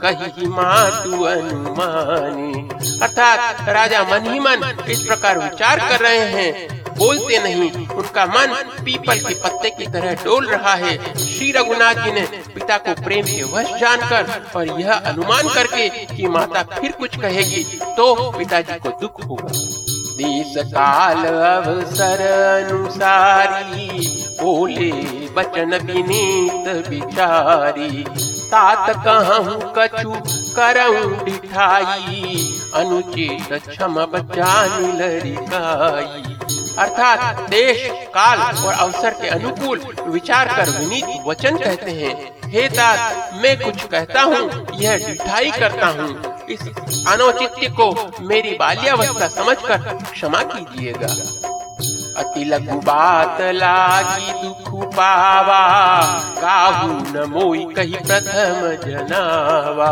कही 0.01 0.48
मातु 0.48 1.24
अनुमानी। 1.25 2.68
अर्थात 3.01 3.70
राजा 3.70 4.03
मन 4.03 4.32
ही 4.32 4.39
मन 4.39 4.63
इस 4.89 5.01
प्रकार 5.01 5.39
विचार 5.39 5.79
कर 5.79 6.00
रहे 6.00 6.25
हैं। 6.25 6.78
बोलते 7.00 7.39
नहीं। 7.39 7.88
उनका 7.89 8.25
मन 8.27 8.53
पीपल 8.86 9.20
के 9.20 9.34
पत्ते 9.41 9.70
की 9.72 9.86
तरह 9.91 10.13
डोल 10.24 10.48
रहा 10.48 10.74
है। 10.77 10.98
श्री 11.18 11.51
रघुनाथ 11.51 12.03
जी 12.06 12.12
ने 12.12 12.22
पिता 12.56 12.77
को 12.79 12.94
प्रेम 13.03 13.25
के 13.25 13.44
वश 13.51 13.74
जानकर 13.82 14.24
और 14.56 14.79
यह 14.79 14.91
अनुमान 14.94 15.48
करके 15.50 15.88
कि 16.08 16.27
माता 16.29 16.63
फिर 16.72 16.91
कुछ 16.94 17.15
कहेगी 17.18 17.63
तो 17.98 18.32
पिताजी 18.32 18.79
को 18.79 18.89
दुख 19.01 19.24
होगा। 19.25 19.53
देश 20.18 20.53
काल 20.68 21.25
अवसर 21.25 22.22
अनुसारी, 22.63 23.88
बोले 24.41 24.91
बचन 25.36 25.75
विनीत 25.86 26.68
बिचारी 26.89 28.03
तात 28.51 28.89
कहूँ, 29.06 29.58
कछु 29.77 30.12
करऊँ 30.56 31.24
दिठाई 31.24 32.36
अनुचित 32.75 33.53
क्षम 33.68 34.06
बचानी 34.13 34.91
लड़िकाई 35.00 36.38
अर्थात 36.77 37.49
देश, 37.49 37.88
काल 38.13 38.39
और 38.57 38.73
अवसर 38.73 39.13
के 39.21 39.27
अनुकूल 39.27 39.81
विचार 40.07 40.47
कर 40.47 40.69
विनीत 40.69 41.23
वचन 41.27 41.57
कहते 41.57 41.91
हैं। 41.91 42.13
हे 42.51 42.67
तात 42.69 43.33
मैं 43.33 43.55
कुछ 43.59 43.83
कहता 43.83 44.21
हूँ, 44.21 44.65
यह 44.75 44.97
डिठाई 45.07 45.51
करता 45.51 45.88
हूँ। 45.99 46.09
इस 46.49 46.61
अनौचित्य 47.07 47.67
को 47.79 47.91
मेरी 48.21 48.55
बाल्यावस्था 48.57 49.27
समझकर 49.27 49.77
क्षमा 50.11 50.41
कीजिएगा। 50.45 51.13
अति 52.19 52.43
लघु 52.45 52.79
बात 52.79 53.41
लागी 53.53 54.31
दुख 54.41 54.95
पावा 54.95 55.59
काहू 56.41 56.88
न 56.88 57.25
मोई 57.29 57.65
कही 57.75 57.97
प्रथम 58.07 58.57
जनावा। 58.85 59.91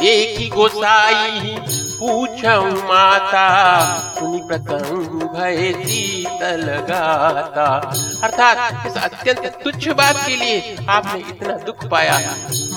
देखी 0.00 0.48
गोसाई 0.48 1.56
पूछऊ 1.94 2.84
माता, 2.88 3.46
सुनी 4.18 4.40
प्रथम 4.46 5.18
भय 5.34 5.72
शीतल 5.84 6.62
गाता। 6.88 7.66
अर्थात 8.24 8.86
इस 8.86 9.02
अत्यंत 9.02 9.60
तुच्छ 9.64 9.88
बात 9.88 10.16
के 10.26 10.36
लिए 10.36 10.76
आपने 10.88 11.20
इतना 11.20 11.54
दुख 11.56 11.86
पाया। 11.86 12.20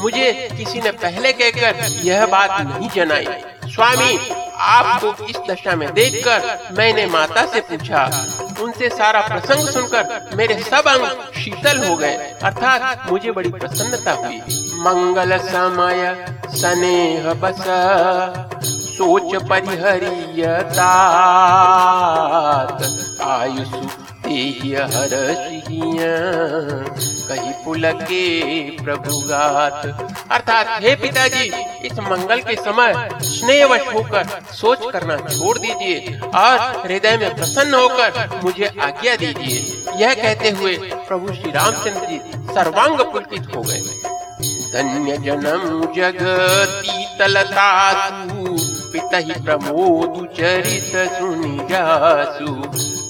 मुझे 0.01 0.49
किसी 0.57 0.81
ने 0.81 0.91
पहले 0.91 1.33
कहकर 1.33 1.85
यह 2.03 2.25
बात 2.25 2.51
नहीं 2.61 2.89
जनाई। 2.89 3.27
स्वामी, 3.65 4.19
आपको 4.57 5.25
इस 5.25 5.37
दशा 5.49 5.75
में 5.75 5.93
देखकर 5.93 6.59
मैंने 6.77 7.05
माता 7.05 7.45
से 7.45 7.61
पूछा। 7.61 8.25
उनसे 8.61 8.89
सारा 8.89 9.21
प्रसंग 9.21 9.67
सुनकर 9.67 10.29
मेरे 10.35 10.63
सब 10.63 10.87
अंग 10.87 11.33
शीतल 11.41 11.77
हो 11.87 11.95
गए। 11.95 12.15
अर्थात 12.43 13.11
मुझे 13.11 13.31
बड़ी 13.31 13.49
प्रसन्नता 13.49 14.11
हुई। 14.11 14.41
मंगल 14.79 15.37
समय, 15.37 16.25
स्नेह 16.55 17.33
बस। 17.33 17.63
सोच 18.97 19.35
परिहरियता 19.49 20.91
आयुषु 23.25 23.87
कही 27.27 27.51
पुलके 27.65 28.23
प्रभु 28.77 29.19
गात 29.27 29.85
अर्थात 30.31 30.67
हे 30.83 30.95
पिताजी, 30.95 31.45
इस 31.87 31.99
मंगल 31.99 32.41
के 32.41 32.55
समय 32.55 32.93
स्नेहवश 33.23 33.87
होकर 33.93 34.23
सोच 34.53 34.91
करना 34.93 35.17
छोड़ 35.27 35.57
दीजिए 35.57 36.19
और 36.35 36.59
हृदय 36.85 37.17
में 37.17 37.35
प्रसन्न 37.35 37.73
होकर 37.73 38.41
मुझे 38.43 38.67
आज्ञा 38.81 39.15
दीजिए। 39.15 39.57
यह 40.01 40.13
कहते 40.13 40.49
हुए 40.49 40.75
प्रभु 41.07 41.33
श्री 41.33 41.51
रामचंद्र 41.51 42.05
जी 42.05 42.19
सर्वांग 42.53 42.99
पुलकित 43.13 43.55
हो 43.55 43.61
गए। 43.61 43.81
धन्य 44.73 45.17
जन्म 45.17 45.93
जगती 45.93 47.05
तलता 47.19 47.69
पिता 48.97 49.17
ही 49.17 49.33
प्रमोद 49.41 50.13
चरित 50.35 50.93
सुनि 51.09 51.57
जासु। 51.69 52.53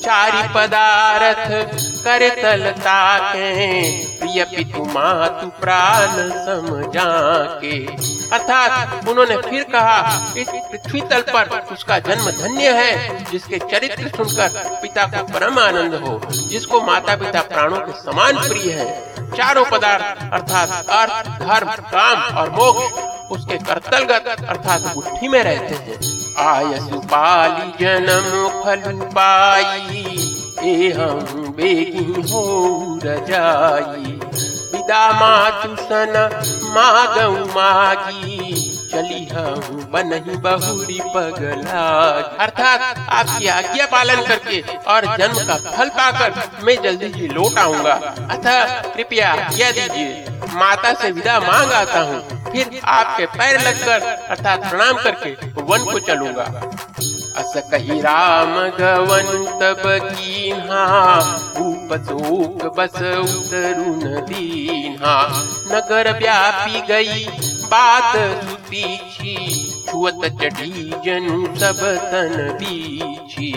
चारि 0.04 0.47
पदार्थ 0.56 1.47
कर 2.04 2.28
तलता 2.41 3.02
के 3.34 3.52
प्रिय 4.19 4.43
पितु 4.45 4.84
मातु 4.86 5.47
प्राण 5.62 6.30
समझा 6.45 7.10
के 7.62 7.76
अर्थात 8.36 9.08
उन्होंने 9.10 9.38
फिर 9.41 9.63
कहा 9.63 10.00
इस 10.38 10.47
पृथ्वी 10.71 11.02
तल 11.02 11.21
पर 11.30 11.60
उसका 11.73 12.00
जन्म 12.00 12.30
धन्य 12.32 12.71
है 12.71 13.23
जिसके 13.32 13.60
चरित्र 13.71 14.08
सुनकर 14.08 14.80
पिता 14.82 15.06
को 15.08 15.23
परम 15.34 15.60
आनंद 15.60 15.93
हो 16.04 16.19
जिसको 16.32 16.82
माता 16.82 17.15
पिता 17.15 17.41
प्राणों 17.47 17.80
के 17.80 18.00
समान 18.02 18.47
प्रिय 18.47 18.71
है। 18.71 19.16
चारों 19.36 19.63
पदार्थ, 19.72 20.22
अर्थात 20.34 20.90
अर्थ, 20.90 21.28
धर्म, 21.40 21.70
काम 21.92 22.38
और 22.38 22.50
मोक्ष, 22.50 23.02
उसके 23.32 23.58
कर्तलगत, 23.66 24.46
अर्थात 24.50 24.96
मुट्ठी 24.96 25.28
में 25.28 25.42
रहते 25.44 25.76
हैं 25.76 26.16
आयसु 26.46 27.00
पाली 27.12 27.72
जन्म 27.80 28.30
फल 28.63 29.00
पाई 29.16 30.06
ए 30.63 30.92
हम 30.98 31.54
बेगी 31.58 32.22
हो 32.32 32.44
रजाई 33.04 34.13
विदा 34.74 35.04
मातु 35.20 35.76
सन 35.84 36.13
मागऊ 36.76 37.46
मागी 37.56 38.77
चली 38.91 39.26
हम 39.26 39.89
बनही 39.91 40.38
बहुरी 40.38 41.00
पगला। 41.15 41.88
अर्थात 42.39 42.82
आपकी 43.10 43.47
आज्ञा 43.47 43.86
पालन 43.86 44.21
करके 44.26 44.62
और 44.88 45.06
जन्म 45.17 45.43
का 45.47 45.56
फल 45.67 45.89
पाकर 45.89 46.63
मैं 46.65 46.76
जल्दी 46.84 47.12
ही 47.15 47.28
लौट 47.28 47.58
आऊँगा। 47.58 47.93
अतः 48.32 48.82
कृपया 48.93 49.32
आज्ञा 49.34 49.71
दीजिए। 49.71 50.26
माता 50.54 50.93
से 50.93 51.12
विदा 51.12 51.39
मांग 51.39 51.71
आता 51.71 52.00
हूँ। 52.00 52.19
फिर 52.52 52.80
आपके 52.86 53.26
पैर 53.26 53.60
लगकर, 53.62 54.06
अर्थात 54.30 54.69
प्रणाम 54.69 55.04
करके 55.04 55.32
वन 55.62 55.91
को 55.91 56.00
चलूँगा। 56.00 56.43
अस 57.38 57.54
कही 57.71 58.00
राम 58.02 58.54
गवन 58.78 59.28
तब 59.62 59.84
उपसोक 61.58 62.63
बस 62.78 62.95
उतरुन 62.95 64.26
दीन्हा। 64.30 65.17
नगर 65.71 66.12
व्यापी 66.17 66.82
गई 66.88 67.26
बात 67.67 68.15
सुतीछी 68.43 69.36
छुअत 69.89 70.25
चढ़ी 70.41 70.93
जनु 71.06 71.56
सब 71.56 71.80
तन 72.12 72.58
दीछी 72.60 73.51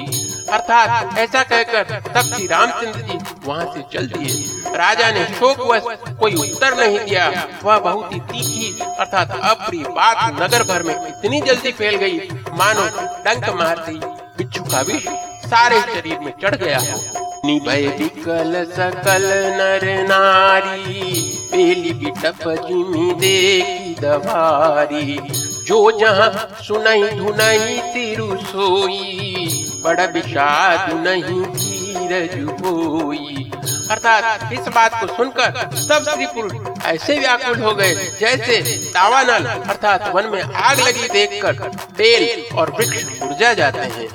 अर्थात 0.53 1.18
ऐसा 1.18 1.42
कहकर 1.42 2.01
तब 2.14 2.20
श्री 2.20 2.46
रामचंद्र 2.46 3.01
जी 3.01 3.18
वहाँ 3.46 3.64
से 3.75 3.83
चल 3.92 4.07
दिए। 4.07 4.77
राजा 4.77 5.11
ने 5.11 5.25
शोक 5.25 5.57
शोकवश 5.57 6.16
कोई 6.20 6.35
उत्तर 6.35 6.77
नहीं 6.77 6.99
दिया। 6.99 7.49
वह 7.64 7.79
बहुत 7.79 8.12
ही 8.14 8.20
तीखी, 8.20 8.79
अर्थात 8.99 9.38
अप्रिय 9.42 9.83
बात 9.83 10.42
नगर 10.42 10.62
भर 10.62 10.83
में 10.83 10.94
इतनी 10.94 11.40
जल्दी 11.40 11.73
फैल 11.73 11.96
गई। 11.96 12.18
मानो 12.53 12.87
डंक 13.25 13.49
मारती 13.49 14.01
बिच्छू 14.38 14.64
का 14.64 14.81
विष। 14.81 15.07
सारे 15.51 15.81
शरीर 15.83 16.19
में 16.19 16.33
चढ़ 16.43 16.55
गया। 16.57 16.79
हो 16.81 17.29
निभय 17.45 17.87
विकल 17.99 18.65
सकल 18.71 19.23
नर 19.53 19.85
नारी, 20.09 21.21
पेली 21.53 21.93
बिटप 21.95 22.43
जिमी 22.67 23.13
देखी 23.21 23.95
दवारी 24.01 25.19
जो 25.67 25.79
जहाँ 25.99 26.31
सुनई 26.63 27.09
धुनई 27.11 27.79
तिरु 27.95 28.37
सोई, 28.43 29.71
बड़ा 29.85 30.05
विषाद 30.15 30.93
नहीं 30.99 31.43
धीरज 31.45 32.39
होई 32.63 33.51
अर्थात 33.91 34.53
इस 34.53 34.69
बात 34.75 35.01
को 35.01 35.07
सुनकर 35.07 35.77
सब 35.77 36.05
स्त्री 36.05 36.27
पुरुष 36.27 36.85
ऐसे 36.87 37.19
व्याकुल 37.19 37.63
हो 37.63 37.75
गए, 37.75 37.95
जैसे 38.21 38.61
दावानल, 38.95 39.45
अर्थात 39.45 40.15
वन 40.15 40.27
में 40.27 40.43
आग 40.43 40.81
लगी 40.81 41.09
देखकर 41.09 41.69
बेल 41.99 42.57
और 42.59 42.71
वृक्ष 42.71 43.05
मुरझा 43.23 43.53
जाते 43.55 43.79
हैं। 43.79 44.09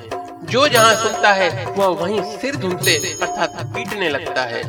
जो 0.50 0.66
जहाँ 0.68 0.94
सुनता 0.94 1.32
है, 1.32 1.48
वह 1.66 1.86
वहीं 2.00 2.20
सिर 2.32 2.56
धुनते 2.56 2.94
अर्थात 3.22 3.52
पीटने 3.74 4.08
लगता 4.08 4.42
है। 4.42 4.62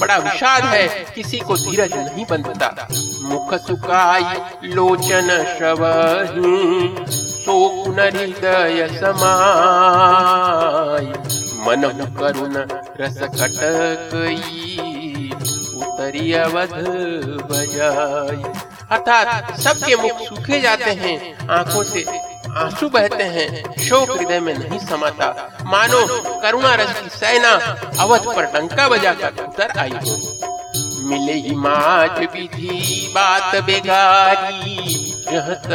बड़ा 0.00 0.16
विषाद 0.18 0.64
है, 0.64 0.86
किसी 1.14 1.38
को 1.38 1.56
धीरज 1.56 1.94
नहीं 1.94 2.24
बनता। 2.30 2.88
मुख 3.22 3.54
सुकाई 3.66 4.68
लोचन 4.68 5.28
श्रवही 5.56 6.54
शोक 7.44 7.88
हृदय 7.90 8.88
समाय 8.92 9.34
मन 11.66 11.82
करुण 12.18 12.54
रस 13.00 13.18
कटकई, 13.34 14.38
उतरी 15.76 16.32
अवध 16.32 16.74
बजाय 17.50 18.36
अर्थात 18.90 19.28
सबके 19.60 19.96
मुख 19.96 20.20
सूखे 20.20 20.60
जाते 20.60 20.90
हैं, 20.92 21.16
आँखों 21.50 21.82
से 21.82 22.04
आँसू 22.56 22.88
बहते 22.88 23.24
हैं। 23.24 23.62
शोक 23.82 24.10
हृदय 24.10 24.40
में 24.40 24.52
नहीं 24.58 24.78
समाता। 24.78 25.26
मानो 25.66 26.00
करुणा 26.42 26.74
रस 26.74 27.00
की 27.00 27.08
सेना 27.08 27.50
अवध 28.00 28.26
पर 28.26 28.44
डंका 28.44 28.88
बजाकर 28.88 29.42
उतर 29.44 29.78
आई 29.78 29.90
हो। 29.90 30.16
मिले 31.08 31.32
ही 31.32 31.54
माज 31.54 32.18
विधि, 32.34 33.12
बात 33.14 33.56
बेगारी 33.64 34.76
जहत 35.30 35.66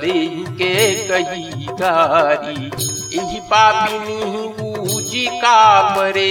दे 0.00 0.12
के 0.52 0.74
कही 1.08 1.66
गारी। 1.80 2.70
यही 3.16 3.40
पापिनी 3.40 4.48
बूजी 4.58 5.26
का 5.26 5.80
परे 5.96 6.30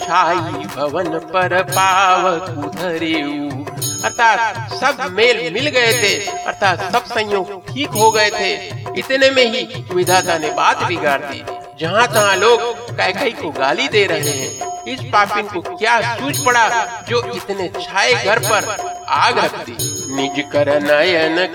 छाई 0.00 0.64
भवन 0.66 1.18
पर 1.32 1.62
पावक 1.70 2.58
उधरेऊ। 2.58 3.64
अर्थात 4.04 4.72
सब 4.74 5.06
मेल 5.12 5.38
मिल 5.52 5.68
गए 5.68 5.92
थे, 6.02 6.14
अर्थात 6.42 6.92
सब 6.92 7.04
संयोग 7.06 7.44
ठीक 7.68 7.90
हो 7.92 8.10
गए 8.10 8.30
थे। 8.30 8.52
इतने 8.98 9.30
में 9.30 9.44
ही 9.46 9.62
विधाता 9.94 10.38
ने 10.38 10.50
बात 10.52 10.82
बिगाड़ 10.84 11.20
दी। 11.22 11.42
जहाँ 11.80 12.06
तहाँ 12.08 12.36
लोग 12.36 12.60
कैकई 12.90 13.30
को 13.32 13.50
गाली 13.50 13.88
दे 13.88 14.04
रहे 14.06 14.30
हैं, 14.30 14.50
इस 14.84 15.00
पापिन 15.12 15.46
को 15.48 15.60
क्या 15.62 16.00
सूझ 16.16 16.36
पड़ा 16.38 16.68
जो 17.08 17.22
इतने 17.32 17.68
छाए 17.80 18.12
घर 18.14 18.38
पर 18.40 18.62
आग 19.08 19.38
रख 19.38 19.54
दी? 19.66 19.76
निज 20.16 20.44
कर 20.52 20.68
नयन 20.82 21.46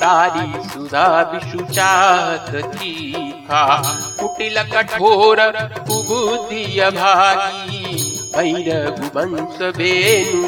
तारी 0.00 0.46
सुधा 0.68 1.08
कुटिल 4.20 4.62
कठोर 4.72 5.38
कुबुद्धि 5.80 6.64
भागी 6.92 8.13
बेनु 8.36 9.10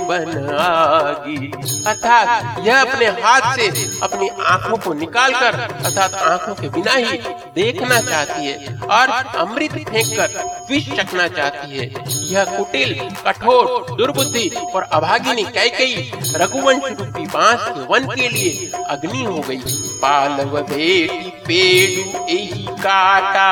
बन 0.01 0.57
आगी। 0.61 1.53
अर्थात 1.87 2.29
यह 2.66 2.81
अपने 2.81 3.07
हाथ 3.22 3.57
से 3.57 3.66
अपनी 4.03 4.29
आँखों 4.46 4.77
को 4.77 4.94
निकालकर, 4.94 5.55
अर्थात 5.85 6.14
आँखों 6.14 6.55
के 6.55 6.68
बिना 6.68 6.92
ही 6.92 7.18
देखना 7.55 8.01
चाहती 8.01 8.46
है 8.46 8.79
और 8.92 9.09
अमृत 9.37 9.72
फेंक 9.88 10.07
कर 10.16 10.29
विष 10.70 10.88
चखना 10.90 11.29
चाहती 11.29 11.79
है। 11.79 11.90
यह 12.31 12.44
कुटिल, 12.57 12.94
कठोर, 13.27 13.64
दुर्बुद्धि 13.96 14.49
और 14.75 14.83
अभागिनी 14.83 15.44
कई 15.57 15.68
कई 15.68 16.11
रघुवंश 16.37 16.83
रूपी 17.01 17.27
बाँस 17.27 17.68
के 17.68 17.81
वन 17.92 18.07
के 18.14 18.29
लिए 18.29 18.70
अग्नि 18.88 19.25
हो 19.25 19.38
गई। 19.49 19.61
पालव 20.03 20.61
बेटी 20.62 21.31
पेड़ू 21.46 22.03
यही 22.29 22.66
काटा, 22.81 23.49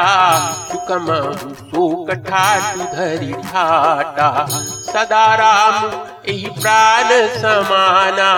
सुकम 0.73 1.07
शोक 1.55 2.11
ठाटू 2.27 2.81
धरी 2.97 3.33
ठाटा। 3.33 4.24
सदा 4.25 4.47
सदा 4.85 5.35
राम 5.35 5.85
यही 6.29 6.47
प्राण 6.61 7.09
समाना। 7.33 8.29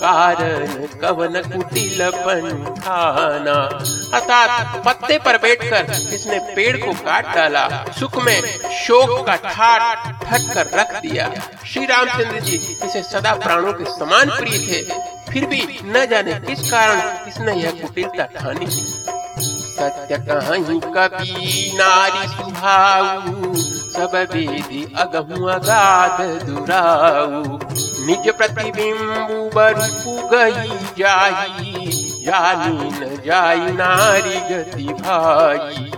कारण 0.00 0.86
कवन 1.00 1.40
कुटिल 1.42 2.10
पंखाना 2.16 3.54
अर्थात 4.14 4.82
पत्ते 4.86 5.18
पर 5.18 5.38
बैठकर 5.38 5.92
इसने 6.14 6.38
पेड़ 6.54 6.76
को 6.76 6.92
काट 7.04 7.34
डाला, 7.34 7.66
सुख 7.98 8.16
में 8.24 8.40
शोक 8.76 9.26
का 9.26 9.36
ठाट 9.44 10.08
ठट 10.24 10.52
कर 10.54 10.78
रख 10.78 10.94
दिया। 11.02 11.30
श्री 11.66 11.84
रामचंद्र 11.86 12.40
जी 12.40 12.56
इसे 12.84 13.02
सदा 13.02 13.34
प्राणों 13.34 13.72
के 13.72 13.84
समान 13.90 14.30
प्रिय 14.30 14.58
थे। 14.68 14.82
फिर 15.32 15.46
भी 15.46 15.62
न 15.86 16.06
जाने 16.06 16.34
किस 16.46 16.70
कारण 16.70 17.28
इसने 17.28 17.54
यह 17.54 17.80
कुटिलता 17.82 18.24
ठानी। 18.38 18.66
सत्य 19.70 20.16
कहीं 20.20 20.80
कभी 20.94 21.70
नारी 21.76 22.26
सुहाऊ 22.28 23.69
सब 24.00 24.14
वेदी 24.14 24.82
अगहु 24.98 25.46
अगाध 25.46 26.20
दुराऊ 26.44 27.58
निज 28.06 28.28
प्रतिबिंबु 28.28 29.40
बरूपु 29.54 30.12
गई 30.28 30.78
जाई 30.98 31.88
जानी 32.26 32.90
न 32.90 33.16
जाई 33.26 33.72
नारी 33.72 34.40
गति 34.50 34.86
भाई। 35.02 35.90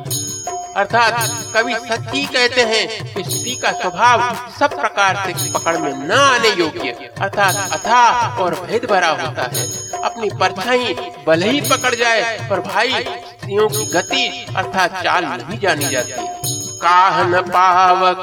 अर्थात 0.77 1.15
कवि 1.55 1.75
सत्य 1.75 2.23
कहते 2.33 2.63
हैं 2.63 3.15
कि 3.15 3.23
स्त्री 3.25 3.55
का 3.55 3.73
स्वभाव 3.73 4.23
सब 4.59 4.79
प्रकार 4.81 5.17
से 5.29 5.53
पकड़ 5.53 5.77
में 5.79 5.93
न 5.93 6.11
आने 6.13 6.51
योग्य, 6.51 6.91
अर्थात 7.21 7.73
अथा 7.73 8.03
और 8.37 8.55
भेद 8.55 8.87
भरा 8.91 9.11
होता 9.23 9.43
है। 9.55 9.67
अपनी 10.03 10.31
परछाई 10.41 10.95
भले 11.27 11.51
ही 11.51 11.61
पकड़ 11.61 11.95
जाए, 11.95 12.49
पर 12.51 12.61
भाई, 12.61 12.91
स्त्रियों 12.91 13.69
की 13.69 13.85
गति, 13.85 14.47
अर्थात 14.57 15.03
चाल 15.05 15.25
नहीं 15.25 15.59
जानी 15.59 15.89
जाती। 15.89 16.61
काहन 16.83 17.33
पावक 17.49 18.23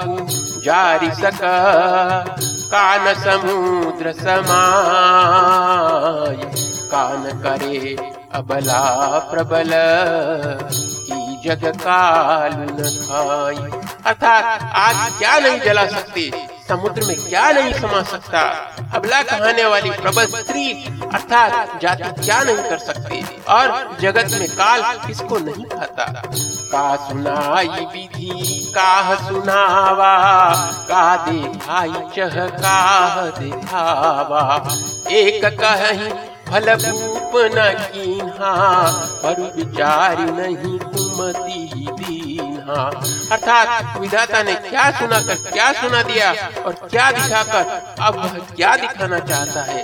जारी 0.66 1.12
सक, 1.12 1.42
कान 2.72 3.06
समुद्र 3.14 4.12
समाय 4.12 4.40
कान 6.92 7.24
करे 7.44 7.80
अबला 8.34 8.84
प्रबल, 9.32 9.72
की 10.74 11.20
जग 11.46 11.64
काल 11.78 12.54
न 12.54 12.90
खाई। 13.04 13.62
अर्थात 14.06 14.46
आज 14.76 15.00
क्या 15.18 15.36
नहीं 15.40 15.60
जला 15.60 15.86
सकती। 15.88 16.26
समुद्र 16.70 17.06
में 17.06 17.16
क्या 17.30 17.52
नहीं 17.52 17.74
समा 17.74 18.02
सकता? 18.02 18.42
अबला 18.96 19.22
कहने 19.22 19.66
वाली 19.66 19.90
प्रबल 19.90 20.26
स्त्री 20.26 20.72
अर्थात 21.14 21.80
जाति 21.82 22.22
क्या 22.22 22.44
नहीं 22.44 22.56
कर 22.56 22.78
सकती? 22.78 23.44
और 23.50 23.98
जगत 24.02 24.38
में 24.40 24.50
काल 24.50 24.82
किसको 25.08 25.38
नहीं 25.38 25.66
खाता? 25.66 26.06
का 26.72 26.96
सुनाई 26.96 27.68
विधि, 27.68 28.72
काह 28.76 29.14
सुनावा, 29.16 30.16
का 30.90 31.16
देखाई 31.30 31.94
चह, 32.16 32.48
काह 32.48 33.40
दिखावा। 33.40 34.68
एक 35.12 35.46
कहीं 35.46 36.10
फल 36.50 36.76
भूप 36.76 37.32
न 37.36 37.74
कीन्हा, 37.94 38.88
पर 39.24 39.42
विचार 39.56 40.20
नहीं 40.20 40.80
कुमति 40.80 42.19
अर्थात 42.70 44.00
विधाता 44.00 44.42
ने 44.44 44.54
क्या 44.70 44.90
सुना 44.92 45.20
कर 45.20 45.52
क्या 45.52 45.72
सुना 45.72 46.02
दिया 46.04 46.32
और 46.66 46.74
क्या 46.74 47.12
दिखाकर 47.12 47.64
अब 48.04 48.16
वह 48.16 48.38
क्या 48.56 48.76
दिखाना 48.76 49.20
चाहता 49.20 49.62
है? 49.62 49.82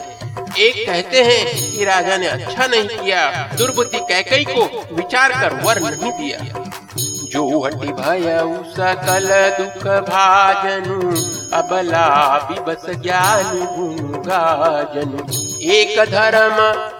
एक 0.59 0.75
कहते 0.87 1.23
हैं 1.23 1.71
कि 1.71 1.85
राजा 1.85 2.17
ने 2.17 2.27
अच्छा 2.27 2.67
नहीं 2.67 2.87
किया, 2.87 3.49
दुर्बुद्धि 3.57 3.99
कैकई 3.99 4.43
को 4.49 4.95
विचार 4.95 5.31
कर 5.31 5.53
वर 5.63 5.79
नहीं 5.81 6.11
दिया। 6.11 6.39
जो 7.33 7.63
हटि 7.65 7.91
भय 7.93 8.27
सकल 8.77 9.27
दुख 9.57 9.87
भाजनु, 10.09 10.99
अबला 11.57 12.07
विबस 12.51 12.85
ज्ञान 13.01 13.57
गाजनु 14.27 15.25
एक 15.61 15.99
धर्म 16.11 16.55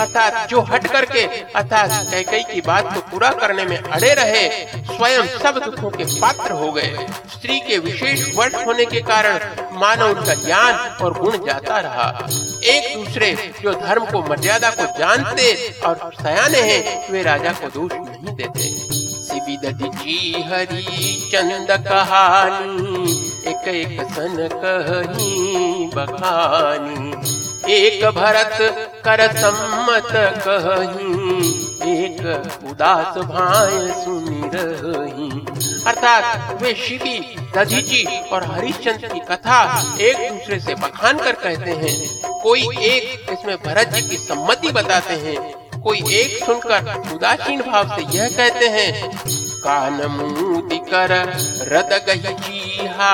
अर्थात 0.00 0.48
जो 0.48 0.60
हट 0.60 0.86
करके, 0.86 1.22
अर्थात 1.52 1.90
कैकई 2.10 2.42
की 2.54 2.60
बात 2.60 2.94
को 2.94 3.00
पूरा 3.00 3.30
करने 3.30 3.64
में 3.64 3.76
अड़े 3.78 4.14
रहे, 4.14 4.48
स्वयं 4.84 5.26
सब 5.38 5.58
दुखों 5.64 5.90
के 5.90 6.04
पात्र 6.04 6.52
हो 6.52 6.72
गए। 6.72 7.06
स्त्री 7.36 7.60
के 7.60 7.78
विशेष 7.78 8.34
वर्ष 8.34 8.54
होने 8.54 8.84
के 8.84 9.00
कारण 9.00 9.38
मानव 9.72 10.10
उनका 10.10 10.34
ज्ञान 10.34 10.74
और 11.04 11.18
गुण 11.18 11.46
जाता 11.46 11.78
रहा। 11.78 12.28
एक 12.64 12.96
दूसरे 12.98 13.52
जो 13.62 13.72
धर्म 13.72 14.04
को 14.04 14.22
मर्यादा 14.22 14.70
को 14.70 14.98
जानते 14.98 15.74
और 15.86 16.10
सयाने 16.22 16.60
हैं, 16.60 17.12
वे 17.12 17.22
राजा 17.22 17.52
को 17.52 17.68
दोष 17.68 17.92
नहीं 17.92 18.36
देते। 18.36 18.89
जी 19.56 20.44
हरी 20.48 21.30
चंद 21.32 21.70
कहानी, 21.86 23.12
एक 23.46 23.68
एक 23.68 24.02
सन 24.02 24.48
कही 24.54 25.90
बखानी। 25.94 27.10
एक 27.72 28.04
भरत 28.04 28.58
कर 29.04 29.20
सम्मत 29.32 30.12
कही, 30.48 31.50
एक 31.90 32.20
उदास 32.70 33.18
भाई 33.18 33.88
सुनी 34.04 34.50
रही। 34.54 35.30
अर्थात 35.86 36.62
वे 36.62 36.74
शिवी 36.74 37.36
दधीची 37.56 38.04
और 38.28 38.44
हरिश्चंद्र 38.44 39.08
की 39.08 39.20
कथा 39.20 39.62
एक 40.00 40.16
दूसरे 40.32 40.60
से 40.60 40.74
बखान 40.74 41.18
कर 41.18 41.32
कहते 41.32 41.70
हैं। 41.70 42.20
कोई 42.42 42.62
एक 42.80 43.26
इसमें 43.30 43.56
भरत 43.56 43.88
जी 43.88 44.02
की 44.02 44.16
सम्मति 44.16 44.72
बताते 44.72 45.14
हैं। 45.14 45.59
कोई 45.82 45.98
एक 46.12 46.30
सुनकर 46.44 46.80
उदासीन 47.14 47.60
भाव 47.60 47.94
से 47.96 48.02
यह 48.16 48.28
कहते 48.28 48.66
हैं, 48.68 48.90
कान 49.62 49.96
मुदी 50.10 50.78
कर, 50.90 51.12
रद 51.68 51.92
गही 52.06 52.34
जीहा, 52.40 53.12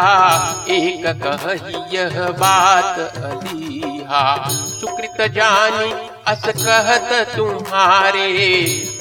एक 0.69 1.05
कही 1.23 1.97
यह 1.97 2.15
बात 2.33 2.99
अलीहा। 3.17 4.25
सुकृत 4.49 5.21
जानी 5.31 5.91
अस 6.27 6.43
कहत 6.57 7.11
तुम्हारे, 7.37 8.29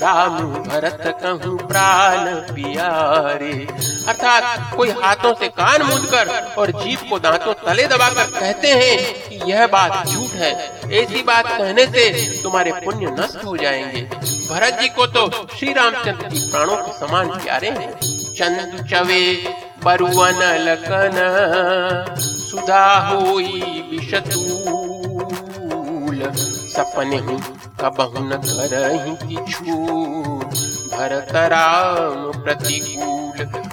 राम 0.01 0.37
भरत 0.63 1.03
कहूँ 1.23 1.57
प्राण 1.67 2.25
प्यारे। 2.49 3.53
अर्थात 4.07 4.43
कोई 4.75 4.89
हाथों 5.03 5.33
से 5.33 5.47
कान 5.51 5.81
मूद 5.81 6.05
कर 6.05 6.29
और 6.57 6.71
जीप 6.73 6.99
को 7.09 7.19
दांतों 7.19 7.53
तले 7.65 7.87
दबाकर 7.87 8.27
कहते 8.39 8.67
हैं 8.73 8.97
कि 9.29 9.51
यह 9.51 9.67
बात 9.67 10.07
झूठ 10.07 10.24
है। 10.35 10.81
ऐसी 10.93 11.23
बात 11.23 11.47
कहने 11.47 11.85
से 11.85 12.09
तुम्हारे 12.43 12.71
पुण्य 12.71 13.15
नष्ट 13.19 13.45
हो 13.45 13.57
जाएँगे। 13.57 14.01
भरत 14.49 14.77
जी 14.81 14.89
को 14.89 15.07
तो 15.07 15.47
श्री 15.57 15.73
रामचंद्र 15.73 16.29
जी 16.29 16.49
प्राणों 16.51 16.77
के 16.77 16.91
समान 16.99 17.29
प्यारे 17.29 17.69
हैं। 17.69 17.91
चंद 18.35 18.87
चवे, 18.91 19.35
बरुवन 19.83 20.39
लकन 20.61 21.17
सुधा 22.19 23.07
होई 23.07 23.83
विषतूल। 23.91 24.63
सपने 26.67 27.19
कबहु 27.79 28.19
न 28.19 28.31
करही 28.45 29.13
किछु। 29.27 29.75
भरत 30.97 31.31
राम 31.53 32.31
प्रतिकूल। 32.43 33.13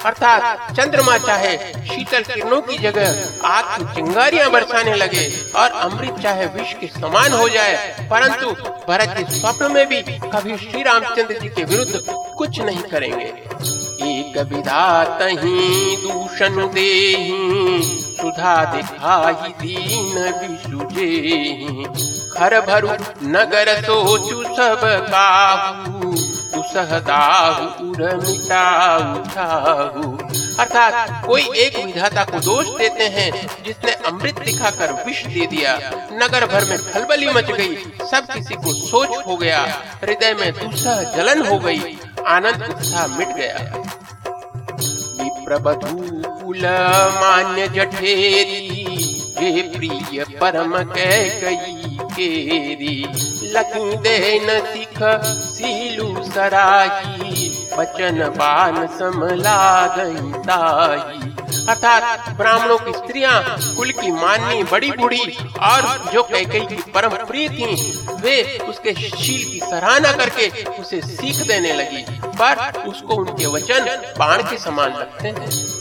अर्थात 0.04 0.72
चंद्रमा 0.76 1.16
चाहे 1.18 1.56
शीतल 1.88 2.22
किरणों 2.24 2.60
की 2.62 2.78
जगह 2.78 3.46
आग 3.48 3.64
की 3.70 3.94
चिंगारियाँ 3.94 4.50
बरसाने 4.50 4.94
लगे 4.94 5.26
और 5.56 5.70
अमृत 5.82 6.18
चाहे 6.22 6.46
विष 6.54 6.72
के 6.80 6.86
समान 6.90 7.32
हो 7.32 7.48
जाए, 7.48 8.08
परंतु 8.10 8.50
भरत 8.88 9.14
के 9.18 9.24
स्वप्न 9.32 9.70
में 9.72 9.86
भी 9.88 10.02
कभी 10.24 10.56
श्री 10.58 10.82
रामचंद्र 10.82 11.38
जी 11.40 11.48
के 11.50 11.64
विरुद्ध 11.64 12.02
कुछ 12.38 12.60
नहीं 12.60 12.82
करेंगे। 12.90 13.32
एक 14.04 14.38
विधात 14.48 15.18
ही 15.22 15.96
दूषण 15.96 16.66
दे 16.68 16.90
सुधा 18.12 18.54
दिखाई 18.72 19.52
दीन 19.60 20.18
विसुजे 20.40 21.10
खर 22.32 22.60
भरु 22.66 22.88
नगर 23.28 23.74
सोचु 23.82 24.42
सब 24.56 24.80
काहू 25.10 26.12
दुसहदाहु 26.72 27.64
उर 27.86 28.00
मिटाऊ 28.18 30.02
अर्थात 30.58 30.94
कोई 31.26 31.42
एक 31.60 31.76
विधाता 31.78 32.22
को 32.24 32.38
दोष 32.40 32.66
देते 32.78 33.04
हैं, 33.16 33.30
जिसने 33.64 33.92
अमृत 34.08 34.38
दिखाकर 34.44 34.92
विष 35.04 35.20
दे 35.26 35.46
दिया। 35.46 35.72
नगर 36.22 36.46
भर 36.46 36.64
में 36.64 36.78
खलबली 36.78 37.26
मच 37.28 37.50
गई, 37.50 37.74
सब 38.10 38.26
किसी 38.32 38.54
को 38.54 38.72
सोच 38.74 39.12
हो 39.26 39.36
गया, 39.36 39.60
हृदय 40.02 40.32
में 40.40 40.52
दुस्सह 40.52 41.02
जलन 41.16 41.46
हो 41.46 41.58
गई, 41.58 41.96
आनंद 42.28 42.60
उत्साह 42.70 43.06
मिट 43.18 43.36
गया। 43.36 43.56
विप्रबधू 45.18 45.94
मान्य 47.20 47.68
जठेरी 47.68 48.60
जे 49.38 49.62
प्रिय 49.76 50.24
परम 50.40 50.72
कह 50.84 51.16
गई 51.40 51.98
केरी। 52.14 52.96
सिख 53.56 54.98
सीलू 55.38 56.14
बचन 57.78 58.34
बान 58.36 58.86
समला 58.86 59.86
गई 59.96 60.32
ताई। 60.32 61.32
अर्थात 61.68 62.30
ब्राह्मणों 62.30 62.78
की 62.78 62.92
स्त्रियाँ 62.92 63.56
कुल 63.76 63.90
की 63.90 64.12
माननी 64.12 64.62
बड़ी 64.62 64.90
बूढ़ी 64.90 65.36
और 65.60 66.10
जो 66.12 66.22
कैकई 66.22 66.60
की 66.60 66.74
परम 66.74 67.08
प्रिय 67.08 67.48
थी, 67.48 67.98
वे 68.20 68.58
उसके 68.68 68.94
शील 68.94 69.52
की 69.52 69.60
सराहना 69.70 70.12
करके 70.12 70.64
उसे 70.64 71.00
सीख 71.00 71.36
देने 71.36 71.72
लगी। 71.72 72.04
पर 72.24 72.84
उसको 72.88 73.14
उनके 73.14 73.46
वचन 73.46 74.14
बाण 74.18 74.42
के 74.42 74.58
समान 74.58 74.92
लगते 74.92 75.28
हैं। 75.28 75.72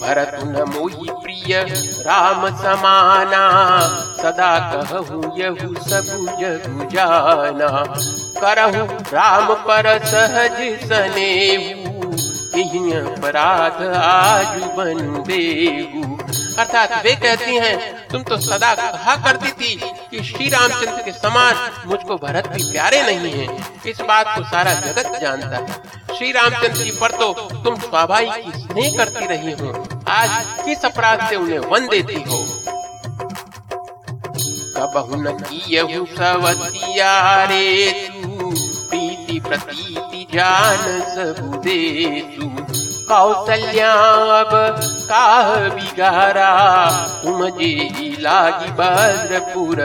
भरत 0.00 0.32
न 0.44 0.64
मोही 0.74 1.08
प्रिय 1.22 1.54
राम 2.06 2.46
समाना 2.62 3.42
सदा 4.22 4.52
कहूँ 4.72 5.22
यहु 5.38 5.74
सब 5.88 6.08
जाना 6.92 7.70
करहु 8.40 8.84
राम 9.14 9.54
पर 9.68 9.86
सहज 10.10 10.60
यही 12.56 12.92
अपराध 13.00 13.82
आज 13.96 14.62
बन 14.76 15.22
देहू 15.26 16.16
अर्थात 16.58 16.92
वे 17.04 17.14
कहती 17.24 17.56
हैं 17.56 17.76
तुम 18.12 18.22
तो 18.22 18.36
सदा 18.36 18.74
कहा 18.74 19.16
करती 19.16 19.50
थी 19.50 19.80
कि 19.84 20.24
श्री 20.24 20.48
रामचंद्र 20.48 21.02
के 21.02 21.12
समान 21.12 21.70
मुझको 21.86 22.16
भरत 22.16 22.48
भी 22.48 22.72
प्यारे 22.72 23.02
नहीं 23.02 23.32
है। 23.32 23.58
इस 23.86 24.00
बात 24.00 24.38
को 24.38 24.44
सारा 24.44 24.74
जगत 24.74 25.18
जानता 25.20 25.56
है। 25.56 25.72
श्री 26.18 26.32
रामचंद्र 26.32 26.84
जी 26.84 26.90
पर 26.90 27.10
तो 27.10 27.32
तुम 27.32 27.76
स्वाभाविक 27.76 28.30
स्नेह 28.56 28.96
करती 28.96 29.26
रही 29.26 29.52
हो। 29.52 29.88
आज 30.08 30.46
किस 30.64 30.84
अपराध 30.84 31.28
से 31.28 31.36
उन्हें 31.36 31.58
वन 31.58 31.88
देती 31.88 32.14
हो? 32.14 32.46
तू, 38.08 38.50
प्रीति 38.90 39.40
प्रतीति 39.40 40.26
जान 40.34 41.00
सबु 41.00 41.56
दे 41.56 42.20
काह 45.08 45.56
बिगारा। 45.56 46.50
लागी 48.20 48.70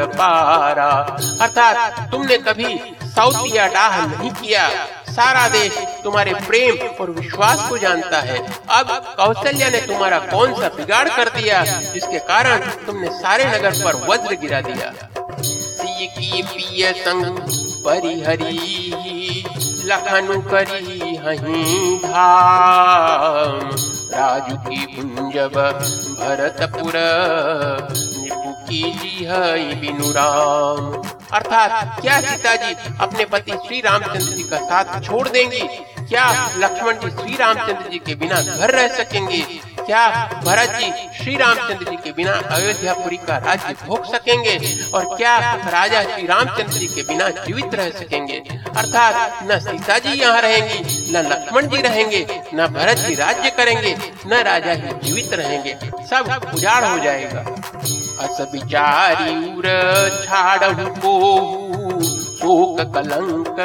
पारा। 0.05 1.17
अर्थात 1.41 2.12
तुमने 2.12 2.38
कभी 2.38 2.95
सौतिया 3.03 3.67
डाह 3.67 4.05
नहीं 4.05 4.31
किया। 4.31 4.69
सारा 5.09 5.47
देश 5.47 5.77
तुम्हारे 6.03 6.33
प्रेम 6.33 6.88
और 7.01 7.12
विश्वास 7.12 7.69
को 7.69 7.77
जानता 7.77 8.19
है। 8.19 8.39
अब 8.69 9.15
कौशल्या 9.17 9.69
ने 9.69 9.77
तुम्हारा 9.77 10.19
कौन 10.19 10.53
सा 10.53 10.67
बिगाड़ 10.67 11.09
कर 11.09 11.29
दिया, 11.29 11.63
जिसके 11.63 12.19
कारण 12.19 12.57
तुमने 12.57 13.07
सारे 13.07 13.45
नगर 13.45 13.71
पर 13.71 13.95
वज्र 13.95 14.36
गिरा 14.36 14.62
दिया। 14.62 14.93
की 16.09 16.43
पिय 16.43 16.93
संग 16.93 17.25
परिहरी 17.86 19.45
लखनु 19.85 20.39
करी 20.41 21.15
हही 21.17 21.97
धाम। 21.97 23.59
राजू 24.13 24.55
की 24.57 24.85
पुंजब 24.87 25.55
भरतपुर 26.19 26.93
की 28.69 29.25
राम। 30.11 30.91
अर्थात 31.33 32.01
क्या 32.01 32.19
सीता 32.21 32.55
जी 32.55 32.73
अपने 33.01 33.25
पति 33.25 33.51
श्री 33.65 33.79
रामचंद्र 33.81 34.35
जी 34.35 34.43
का 34.43 34.57
साथ 34.59 35.01
छोड़ 35.01 35.27
देंगी? 35.27 35.59
क्या 35.99 36.25
लक्ष्मण 36.57 36.93
जी 36.93 37.09
श्री 37.11 37.35
रामचंद्र 37.35 37.89
जी 37.91 37.99
के 37.99 38.15
बिना 38.15 38.41
घर 38.41 38.71
रह 38.71 38.87
सकेंगे? 38.95 39.41
क्या 39.85 40.07
भरत 40.45 40.75
जी 40.79 40.91
श्री 41.17 41.35
रामचंद्र 41.35 41.85
जी 41.85 41.95
के 41.95 42.11
बिना 42.11 42.31
अयोध्यापुरी 42.51 43.17
का 43.17 43.37
राज्य 43.37 43.75
भोग 43.85 44.05
सकेंगे? 44.05 44.55
और 44.93 45.05
क्या 45.17 45.37
राजा 45.69 46.01
श्री 46.03 46.27
रामचंद्र 46.27 46.73
जी 46.73 46.87
के 46.87 47.01
बिना 47.03 47.29
जीवित 47.37 47.75
रह 47.75 47.89
सकेंगे? 47.89 48.37
अर्थात 48.77 49.43
न 49.43 49.59
सीता 49.59 49.97
जी 49.99 50.19
यहाँ 50.21 50.41
रहेंगी, 50.41 50.79
न 51.13 51.25
लक्ष्मण 51.27 51.67
जी 51.67 51.81
रहेंगे, 51.81 52.25
न 52.53 52.67
भरत 52.67 52.97
जी 52.97 53.15
राज्य 53.15 53.49
करेंगे, 53.49 53.95
न 54.27 54.41
राजा 54.43 54.71
ही 54.71 54.93
जीवित 55.03 55.33
रहेंगे। 55.33 55.75
सब 56.05 56.51
उजाड़ 56.53 56.83
हो 56.85 56.97
जाएगा। 56.99 57.41
अस 58.19 58.37
को 60.99 61.13
शोक 62.33 62.79
कलंक 62.95 63.59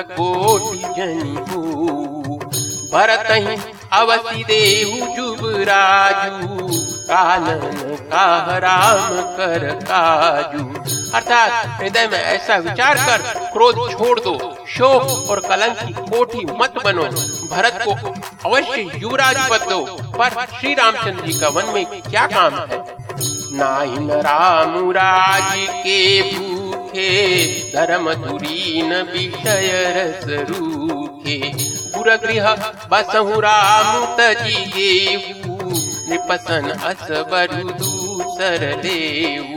भरत 2.93 3.27
ही 3.31 3.57
अवसि 3.93 4.43
देहु 4.45 5.07
जुबराजू 5.17 6.67
कानन 7.03 7.97
काह 8.05 8.57
राम 8.59 9.21
कर 9.37 9.63
काजू। 9.83 10.65
अर्थात 11.15 11.81
हृदय 11.81 12.07
में 12.07 12.19
ऐसा 12.19 12.57
विचार 12.59 12.97
कर, 12.99 13.23
क्रोध 13.53 13.77
छोड़ 13.93 14.19
दो, 14.21 14.35
शोक 14.69 15.31
और 15.31 15.41
कलंक 15.41 15.79
की 15.79 15.93
कोठी 16.11 16.45
मत 16.61 16.75
बनो, 16.85 17.05
भरत 17.51 17.81
को 17.85 17.93
अवश्य 18.49 18.91
युवराज 18.97 19.37
पद 19.51 19.69
दो। 19.71 19.81
पर 20.19 20.45
श्री 20.51 20.75
रामचंद्र 20.75 21.27
जी 21.27 21.39
का 21.41 21.49
वन 21.49 21.73
में 21.75 21.85
क्या 22.03 22.27
काम 22.27 22.55
है? 22.55 22.85
नाइन 23.55 24.11
राम 24.21 24.91
राज 24.91 25.55
के 25.57 26.23
भूखे, 26.33 27.11
धर्म 27.73 28.13
धुरीन 28.17 28.95
विषय 29.13 30.45
रूखे। 30.51 31.39
गृह 32.17 32.55
बसहु 32.91 33.41
राम 33.41 34.17
तजी 34.17 34.65
गेहू 34.67 35.57
निपसन 36.11 36.73
दूसर 37.79 38.81
देऊ। 38.83 39.57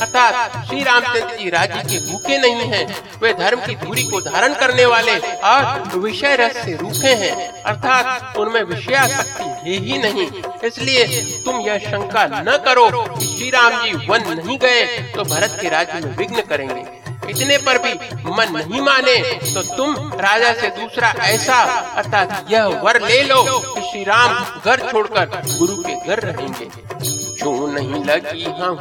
अर्थात 0.00 0.66
श्री 0.66 0.82
रामचंद्र 0.82 1.36
जी 1.36 1.48
राज्य 1.50 1.82
के 1.82 1.98
भूखे 2.10 2.38
नहीं 2.38 2.68
हैं, 2.70 2.86
वे 3.22 3.32
धर्म 3.32 3.60
की 3.60 3.74
धूरी 3.74 4.02
को 4.02 4.20
धारण 4.20 4.54
करने 4.54 4.84
वाले 4.84 5.16
और 5.44 5.98
विषय 5.98 6.36
रस 6.36 6.56
से 6.56 6.76
रूखे 6.76 7.14
हैं। 7.14 7.62
अर्थात 7.62 8.36
उनमें 8.36 8.62
विषयाशक्ति 8.62 9.44
है 9.44 9.78
ही 9.78 9.98
नहीं। 9.98 10.28
इसलिए 10.64 11.04
तुम 11.44 11.60
यह 11.60 11.78
शंका 11.78 12.26
न 12.26 12.56
करो 12.64 12.90
कि 12.90 13.26
श्री 13.26 13.50
राम 13.50 13.82
जी 13.84 14.06
वन 14.06 14.32
नहीं 14.34 14.58
गए 14.58 14.84
तो 15.16 15.24
भरत 15.24 15.58
के 15.60 15.68
राज्य 15.68 16.06
में 16.06 16.16
विघ्न 16.16 16.40
करेंगे। 16.40 16.97
इतने 17.30 17.56
पर 17.58 17.78
भी 17.78 17.92
मन 18.28 18.56
नहीं 18.56 18.80
माने 18.80 19.16
तो 19.44 19.62
तुम 19.76 20.12
राजा 20.20 20.52
से 20.52 20.68
दूसरा 20.76 21.12
ऐसा, 21.24 21.60
अर्थात 21.94 22.46
यह 22.50 22.66
वर 22.84 23.00
ले 23.02 23.22
लो 23.24 23.42
कि 23.44 23.80
श्री 23.82 24.02
राम 24.04 24.60
घर 24.60 24.90
छोड़कर 24.90 25.26
गुरु 25.48 25.76
के 25.82 25.94
घर 26.06 26.20
रहेंगे। 26.22 26.70
जो 27.38 27.50
नहीं 27.72 28.04
लगी 28.04 28.44
हूँ, 28.44 28.76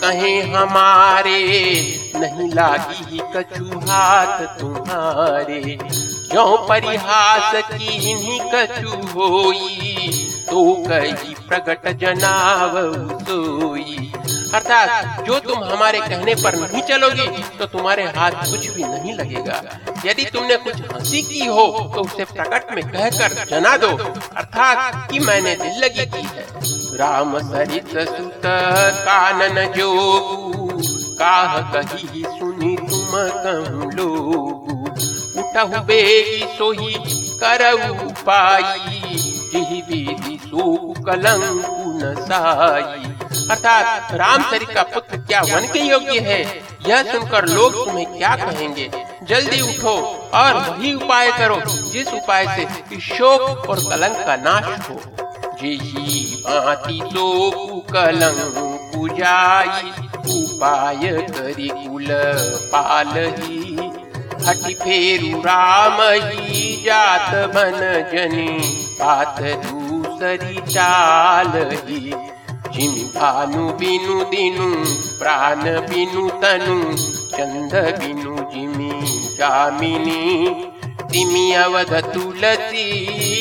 कहे 0.00 0.40
हमारे, 0.52 1.40
नहीं 2.16 2.48
लागी 2.50 3.04
ही 3.10 3.20
कछु 3.34 3.80
हाथ 3.80 4.46
तुम्हारे। 4.60 5.78
जो 6.32 6.44
परिहास 6.68 7.54
की 7.72 7.98
ही 7.98 8.38
कछु 8.54 8.96
होई 9.10 10.08
तो 10.50 10.62
कही 10.88 11.34
प्रकट 11.48 11.88
जनाव 12.00 12.78
सोई 13.24 14.12
अर्थात, 14.54 15.20
जो 15.24 15.38
तुम 15.38 15.64
हमारे 15.64 16.00
कहने 16.00 16.34
पर 16.34 16.56
नहीं 16.56 16.82
चलोगी 16.82 17.42
तो 17.58 17.66
तुम्हारे 17.66 18.02
हाथ 18.04 18.30
कुछ 18.30 18.68
भी 18.68 18.84
नहीं 18.84 19.12
लगेगा। 19.14 19.62
यदि 20.06 20.24
तुमने 20.24 20.56
कुछ 20.56 20.74
हँसी 20.74 21.22
की 21.22 21.46
हो 21.46 21.92
तो 21.94 22.00
उसे 22.00 22.24
प्रकट 22.24 22.74
में 22.74 22.88
कहकर 22.88 23.44
जना 23.50 23.76
दो। 23.76 23.96
अर्थात 24.36 25.10
कि 25.10 25.18
मैंने 25.18 25.54
दिल 25.54 25.84
लगी 25.84 26.06
की 26.06 26.22
है। 26.22 26.46
राम 26.96 27.38
सरित 27.38 27.88
सुत 27.88 28.42
कानन 29.04 29.72
जो 29.72 29.92
काह 31.18 31.60
कही 31.72 32.24
सुनी 32.28 32.76
तुम 32.76 33.10
कहूँ 33.14 33.92
लोग। 33.92 34.72
उठहु 35.36 35.82
बेगी 35.82 36.58
सोही 36.58 36.94
करऊ 37.40 38.10
पाई, 38.10 38.62
जिहि 39.52 39.82
विधि 39.88 40.38
सोक 40.42 41.06
कलंकु 41.06 41.98
न 42.02 42.14
साई। 42.18 43.11
अर्थात 43.50 44.12
रामचरित 44.14 44.68
का 44.68 44.82
पुत्र 44.82 45.16
क्या 45.16 45.40
वन 45.40 45.66
के 45.66 45.78
योग्य 45.78 46.18
है? 46.20 46.42
यह 46.88 47.02
सुनकर 47.12 47.48
लोग 47.48 47.84
तुम्हें 47.84 48.18
क्या 48.18 48.34
कहेंगे? 48.36 48.90
जल्दी 49.22 49.60
उठो 49.60 49.94
और 50.34 50.54
वही 50.54 50.94
उपाय 50.94 51.30
करो, 51.32 51.60
जिस 51.92 52.08
उपाय 52.08 52.46
से 52.56 53.00
शोक 53.00 53.68
और 53.68 53.80
कलंक 53.80 54.26
का 54.26 54.36
नाश 54.36 54.90
हो। 54.90 55.00
जिही 55.62 56.42
भांति 56.46 56.98
शोक 57.12 57.92
कलंक 57.92 58.70
जाई 59.18 59.90
उपाय 60.32 61.10
करी 61.30 61.68
कुल 61.68 62.06
पालही। 62.72 63.90
हटि 64.46 64.74
फेरु 64.74 65.40
राम 65.40 66.00
ही 66.02 66.82
जात 66.84 67.34
बन 67.54 67.78
जनी 68.12 68.58
बात 69.00 69.40
दूसरी 69.66 70.72
चाल 70.72 71.52
ही 71.88 72.14
जिन 72.72 72.92
भानु 73.16 73.68
बिनु 73.72 74.24
दिनु 74.24 74.68
प्राण 75.18 75.62
बिनु 75.62 76.28
तनु 76.28 76.96
चंद 77.36 77.74
बिनु 78.00 78.36
जिमी 78.52 78.90
जामिनी। 79.36 80.22
तिमि 81.12 81.52
अवध 81.52 81.92
तुलसी, 82.14 82.84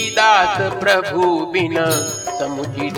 दास 0.10 0.58
प्रभु 0.74 1.46
बिन, 1.54 1.76
समुचि 2.40 2.90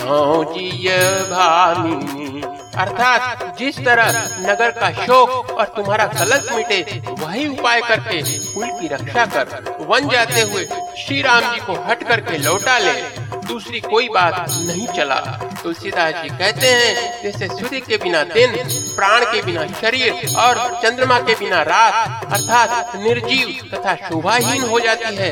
जिय 0.54 0.90
भामिनी। 1.30 2.42
अर्थात 2.76 3.56
जिस 3.58 3.78
तरह 3.78 4.10
नगर 4.40 4.70
का 4.70 4.90
शोक 4.92 5.50
और 5.50 5.64
तुम्हारा 5.64 6.06
कलंक 6.06 6.52
मिटे, 6.54 7.02
वही 7.20 7.46
उपाय 7.48 7.80
करके 7.80 8.22
कुल 8.54 8.70
की 8.70 8.88
रक्षा 8.88 9.26
कर, 9.26 9.76
वन 9.88 10.08
जाते 10.08 10.40
हुए 10.40 10.66
श्री 10.98 11.22
राम 11.22 11.54
जी 11.54 11.60
को 11.60 11.72
हट 11.84 12.02
करके 12.02 12.38
लौटा 12.38 12.78
ले। 12.78 13.00
दूसरी 13.48 13.80
कोई 13.80 14.08
बात 14.08 14.46
नहीं 14.50 14.86
चला। 14.86 15.20
तुलसीदास 15.64 16.14
जी 16.14 16.28
कहते 16.28 16.66
हैं, 16.66 17.22
जैसे 17.22 17.46
सूर्य 17.48 17.80
के 17.80 17.96
बिना 17.96 18.22
दिन, 18.24 18.54
प्राण 18.96 19.24
के 19.24 19.42
बिना 19.42 19.66
शरीर 19.80 20.36
और 20.38 20.58
चंद्रमा 20.82 21.18
के 21.18 21.34
बिना 21.34 21.62
रात, 21.62 22.24
अर्थात 22.32 22.96
निर्जीव 22.96 23.48
तथा 23.74 23.94
शोभाहीन 24.08 24.62
हो 24.62 24.80
जाती 24.80 25.14
है, 25.16 25.30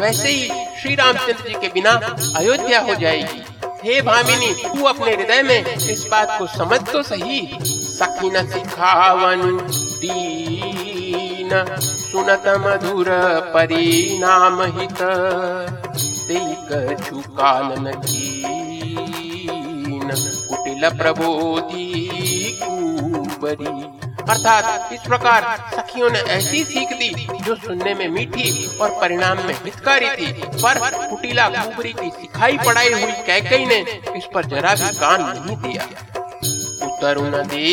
वैसे 0.00 0.28
ही 0.28 0.48
श्री 0.82 0.94
रामचंद्र 0.94 1.48
जी 1.48 1.54
के 1.54 1.68
बिना 1.68 1.92
अयोध्या 2.36 2.80
हो 2.80 2.94
जाएगी। 2.94 3.44
हे 3.84 4.00
भामिनी, 4.02 4.52
तू 4.64 4.84
अपने 4.84 5.14
हृदय 5.14 5.42
में 5.42 5.76
इस 5.76 6.06
बात 6.10 6.38
को 6.38 6.46
समझ 6.46 6.80
तो 6.90 7.02
सही। 7.02 7.40
सखी 7.64 8.30
न 8.30 8.46
सिखावन, 8.50 9.42
दीन 10.00 11.50
सुनत 11.80 12.48
मधुर 12.58 13.08
परिणाम 13.54 14.62
हित। 14.78 15.00
कुटिल 20.14 20.88
प्रबोधी 20.90 21.86
अर्थात 24.30 24.92
इस 24.92 25.00
प्रकार 25.00 25.42
सखियों 25.74 26.10
ने 26.10 26.18
ऐसी 26.18 26.64
सीख 26.64 26.88
दी 26.92 27.10
जो 27.44 27.54
सुनने 27.56 27.94
में 27.94 28.08
मीठी 28.08 28.48
और 28.80 28.90
परिणाम 29.00 29.36
में 29.38 29.54
हितकारी 29.54 30.08
थी। 30.08 30.32
पर 30.62 30.78
कुटिला 31.08 31.48
कुबरी 31.48 31.92
की 31.92 32.10
सिखाई 32.10 32.58
पढ़ाई 32.58 32.92
हुई 32.92 33.12
कैकई 33.26 33.64
ने 33.66 33.78
इस 34.16 34.26
पर 34.34 34.42
जरा 34.44 34.74
भी 34.74 34.90
कान 34.98 35.22
नहीं 35.22 35.56
दिया। 35.56 35.82
उतरुण 36.86 37.32
दे 37.48 37.66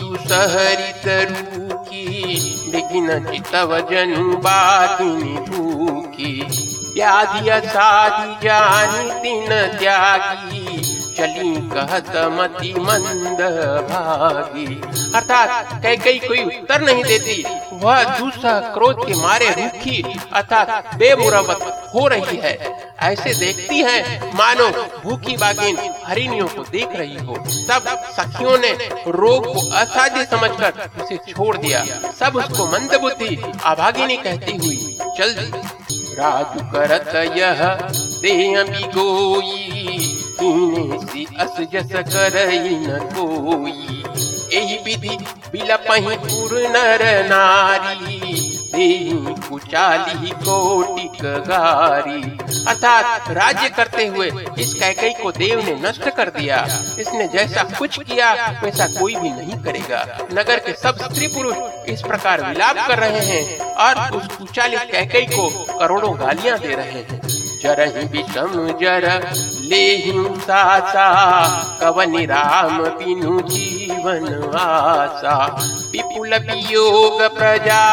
दुसहरी 0.00 0.92
तरु 1.04 1.78
की 1.84 2.06
लेकिन 2.72 3.06
चितव 3.26 3.70
जनु 3.90 4.36
बातिनी 4.36 5.34
भूखी। 5.48 6.32
व्याधि 6.94 7.48
असाधि 7.48 8.46
जानी 8.46 9.10
तीन 9.22 9.48
त्यागी 9.78 10.53
चली 11.16 11.54
कहत 11.70 12.10
मति 12.32 12.72
मंद 12.78 13.40
भागी। 13.90 14.66
अर्थात 15.14 15.82
कह 15.82 15.96
कई 15.96 16.18
कोई 16.18 16.44
उत्तर 16.44 16.80
नहीं 16.80 17.04
देती। 17.04 17.42
वह 17.74 18.02
दूसरा 18.18 18.58
क्रोध 18.74 19.06
के 19.06 19.14
मारे 19.14 19.48
रूखी, 19.50 20.02
अर्थात 20.32 20.94
बेमुरवत 20.96 21.92
हो 21.94 22.06
रही 22.08 22.36
है। 22.36 22.54
ऐसे 23.02 23.34
देखती 23.34 23.78
है, 23.78 23.96
मानो 24.34 24.68
भूखी 25.02 25.36
बागिन 25.36 25.78
हरिणियों 26.06 26.46
को 26.48 26.62
देख 26.62 26.96
रही 26.96 27.16
हो। 27.16 27.36
तब 27.70 27.88
सखियों 28.12 28.56
ने 28.58 28.72
रोग 29.08 29.46
को 29.46 29.70
असाध्य 29.72 30.24
समझकर 30.24 31.02
उसे 31.02 31.16
छोड़ 31.32 31.56
दिया। 31.56 31.84
सब 32.20 32.36
उसको 32.36 32.66
मंद 32.66 32.98
बुद्धि, 33.00 33.36
अभागिनी 33.64 34.16
कहती 34.16 34.56
हुई, 34.56 34.96
चल 35.18 35.34
राजू 36.18 36.60
करत 36.72 37.14
यह 37.36 37.64
देह 38.22 38.62
गोई। 38.90 40.23
सी 40.40 41.26
अस 41.40 41.60
जस 41.72 41.92
करई 42.06 42.76
न 42.78 42.98
कोई। 43.14 44.02
एही 44.54 44.76
विधि 44.78 45.16
बिलपहि 45.52 46.16
पुर 46.16 46.52
नर 46.68 47.02
नारी 47.28 48.20
देही 48.74 49.34
कुचाली 49.48 50.30
कोटिक 50.38 51.22
गारी 51.48 52.22
अर्थात 52.68 53.30
राज्य 53.30 53.68
करते 53.68 54.06
हुए 54.06 54.26
इस 54.58 54.72
कैकई 54.74 55.12
को 55.22 55.30
देव 55.32 55.60
ने 55.64 55.74
नष्ट 55.80 56.08
कर 56.08 56.30
दिया। 56.30 56.58
इसने 56.98 57.26
जैसा 57.28 57.62
कुछ 57.78 57.98
किया, 58.02 58.32
वैसा 58.64 58.86
कोई 58.98 59.14
भी 59.14 59.30
नहीं 59.30 59.62
करेगा। 59.64 60.04
नगर 60.32 60.58
के 60.58 60.72
सब 60.72 61.02
स्त्री 61.04 61.26
पुरुष 61.26 61.88
इस 61.88 62.02
प्रकार 62.02 62.42
विलाप 62.42 62.86
कर 62.88 62.98
रहे 62.98 63.24
हैं 63.26 63.58
और 63.76 64.16
उस 64.16 64.26
कुचाली 64.36 64.76
कैकई 64.92 65.26
को 65.36 65.48
करोड़ों 65.78 66.18
गालियाँ 66.20 66.58
दे 66.58 66.74
रहे 66.74 66.90
हैं। 66.92 67.20
जरहि 67.62 68.06
विषम 68.08 68.78
जर 68.80 69.08
ले 69.64 70.12
सासा 70.38 71.08
कवनि 71.80 72.26
राम 72.26 72.78
बिनु 72.84 73.40
जीवन 73.40 74.26
आशा। 74.58 75.36
विपुल 75.92 76.34
वियोग 76.34 77.22
प्रजा 77.38 77.84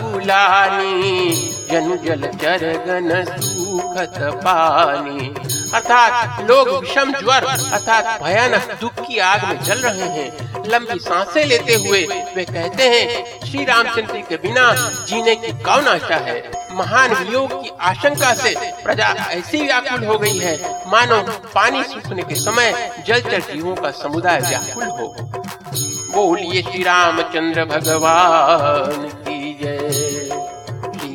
कुलानी, 0.00 1.32
जनु 1.72 1.96
जल 1.96 2.26
चर 2.42 2.64
गन 2.86 3.24
सुखत 3.42 4.18
पानी। 4.44 5.34
अर्थात 5.74 6.40
लोग 6.50 6.68
विषम 6.68 7.12
ज्वर, 7.12 7.44
अर्थात 7.72 8.22
भयानक 8.22 8.78
दुख 8.80 8.92
की 9.06 9.18
आग 9.18 9.44
में 9.44 9.62
जल 9.62 9.78
रहे 9.78 10.08
हैं। 10.08 10.47
लंबी 10.66 10.98
साँसें 10.98 11.44
लेते 11.44 11.74
हुए 11.76 12.00
वे 12.36 12.44
कहते 12.44 12.82
हैं, 12.84 13.06
श्री 13.46 13.64
रामचंद्र 13.64 14.20
के 14.28 14.36
बिना 14.36 14.64
जीने 15.08 15.34
की 15.36 15.52
कौन 15.64 15.86
आशा 15.88 16.16
है? 16.26 16.38
महान 16.72 17.14
वियोग 17.14 17.52
की 17.62 17.70
आशंका 17.80 18.32
से 18.34 18.54
प्रजा 18.84 19.08
ऐसी 19.30 19.62
व्याकुल 19.62 20.04
हो 20.06 20.18
गई 20.18 20.38
है, 20.38 20.56
मानो 20.86 21.20
पानी 21.54 21.82
सूखने 21.84 22.22
के 22.22 22.34
समय 22.34 22.68
जलचर 23.06 23.40
जीवों 23.52 23.74
का 23.76 23.90
समुदाय 24.02 24.40
व्याकुल 24.40 24.84
हो। 24.84 25.14
बोलिए 26.14 26.62
श्री 26.62 26.82
रामचंद्र 26.82 27.64
भगवान 27.66 29.08
की 29.24 29.58
जय। 29.62 29.97